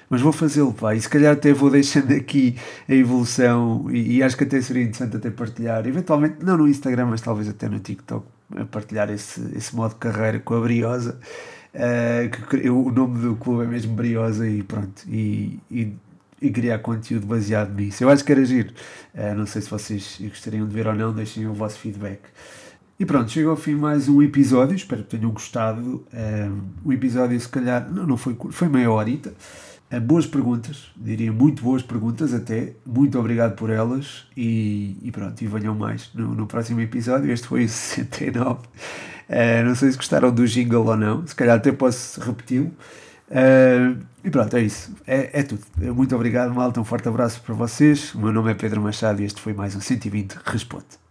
Mas 0.09 0.23
vou 0.23 0.33
fazê-lo, 0.33 0.73
pá, 0.73 0.95
e 0.95 1.01
se 1.01 1.09
calhar 1.11 1.35
até 1.35 1.53
vou 1.53 1.71
deixando 1.71 2.12
aqui 2.14 2.57
a 2.88 2.95
evolução, 2.95 3.87
e, 3.90 4.16
e, 4.16 4.23
acho 4.23 4.37
que 4.37 4.45
até 4.45 4.61
seria 4.62 4.83
interessante 4.83 5.16
até 5.16 5.31
partilhar, 5.31 5.87
eventualmente, 5.87 6.37
não 6.42 6.57
no 6.57 6.68
Instagram, 6.68 7.07
mas 7.07 7.21
talvez 7.21 7.49
até 7.49 7.68
no 7.68 7.81
TikTok, 7.81 8.27
partilhar 8.71 9.11
esse, 9.11 9.40
esse 9.55 9.75
modo 9.75 9.92
de 9.92 10.01
carreira 10.01 10.38
com 10.38 10.55
a 10.55 10.61
Briosa, 10.61 11.18
uh, 11.75 12.47
que 12.47 12.68
o 12.68 12.90
nome 12.90 13.21
do 13.21 13.37
clube 13.37 13.64
é 13.64 13.66
mesmo 13.66 13.95
Briosa, 13.95 14.47
e 14.47 14.62
pronto, 14.62 15.03
e, 15.09 15.59
e 15.71 15.92
e 16.42 16.50
criar 16.50 16.81
conteúdo 16.81 17.26
baseado 17.26 17.72
nisso. 17.74 18.02
Eu 18.02 18.11
acho 18.11 18.24
que 18.24 18.33
era 18.33 18.44
giro. 18.44 18.74
Uh, 19.14 19.35
não 19.35 19.46
sei 19.46 19.62
se 19.62 19.70
vocês 19.70 20.18
gostariam 20.20 20.66
de 20.66 20.74
ver 20.74 20.87
ou 20.87 20.94
não, 20.94 21.12
deixem 21.12 21.46
o 21.46 21.55
vosso 21.55 21.78
feedback. 21.78 22.20
E 22.98 23.07
pronto, 23.07 23.31
chega 23.31 23.48
ao 23.48 23.57
fim 23.57 23.74
mais 23.74 24.09
um 24.09 24.22
episódio, 24.22 24.76
espero 24.76 25.02
que 25.02 25.16
tenham 25.16 25.31
gostado. 25.31 26.05
Uh, 26.12 26.62
o 26.85 26.92
episódio, 26.92 27.40
se 27.40 27.48
calhar, 27.48 27.90
não, 27.90 28.07
não 28.07 28.16
foi, 28.16 28.37
foi 28.50 28.68
meia 28.68 28.90
horita. 28.90 29.33
Uh, 29.92 30.00
boas 30.00 30.26
perguntas, 30.26 30.90
diria 30.96 31.33
muito 31.33 31.62
boas 31.62 31.83
perguntas 31.83 32.35
até. 32.35 32.74
Muito 32.85 33.18
obrigado 33.18 33.55
por 33.57 33.70
elas 33.70 34.26
e, 34.37 34.96
e 35.02 35.11
pronto, 35.11 35.40
e 35.42 35.46
venham 35.46 35.74
mais 35.74 36.11
no, 36.14 36.35
no 36.35 36.46
próximo 36.46 36.81
episódio. 36.81 37.33
Este 37.33 37.46
foi 37.46 37.64
o 37.64 37.68
69. 37.70 38.61
Uh, 39.28 39.64
não 39.64 39.74
sei 39.74 39.90
se 39.90 39.96
gostaram 39.96 40.31
do 40.31 40.46
jingle 40.46 40.87
ou 40.87 40.96
não, 40.96 41.26
se 41.26 41.35
calhar 41.35 41.57
até 41.57 41.72
posso 41.72 42.20
repeti-lo. 42.20 42.70
Uh, 43.31 43.98
e 44.24 44.30
pronto, 44.30 44.56
é 44.56 44.62
isso. 44.62 44.94
É, 45.06 45.40
é 45.40 45.42
tudo. 45.42 45.62
Muito 45.76 46.14
obrigado, 46.14 46.54
malta. 46.54 46.80
Um 46.80 46.85
forte 46.85 47.08
abraço 47.08 47.40
para 47.42 47.54
vocês. 47.54 48.14
O 48.14 48.20
meu 48.20 48.32
nome 48.32 48.50
é 48.50 48.54
Pedro 48.54 48.80
Machado 48.80 49.20
e 49.20 49.24
este 49.24 49.40
foi 49.40 49.52
mais 49.52 49.74
um 49.74 49.80
120 49.80 50.35
Responde. 50.44 51.02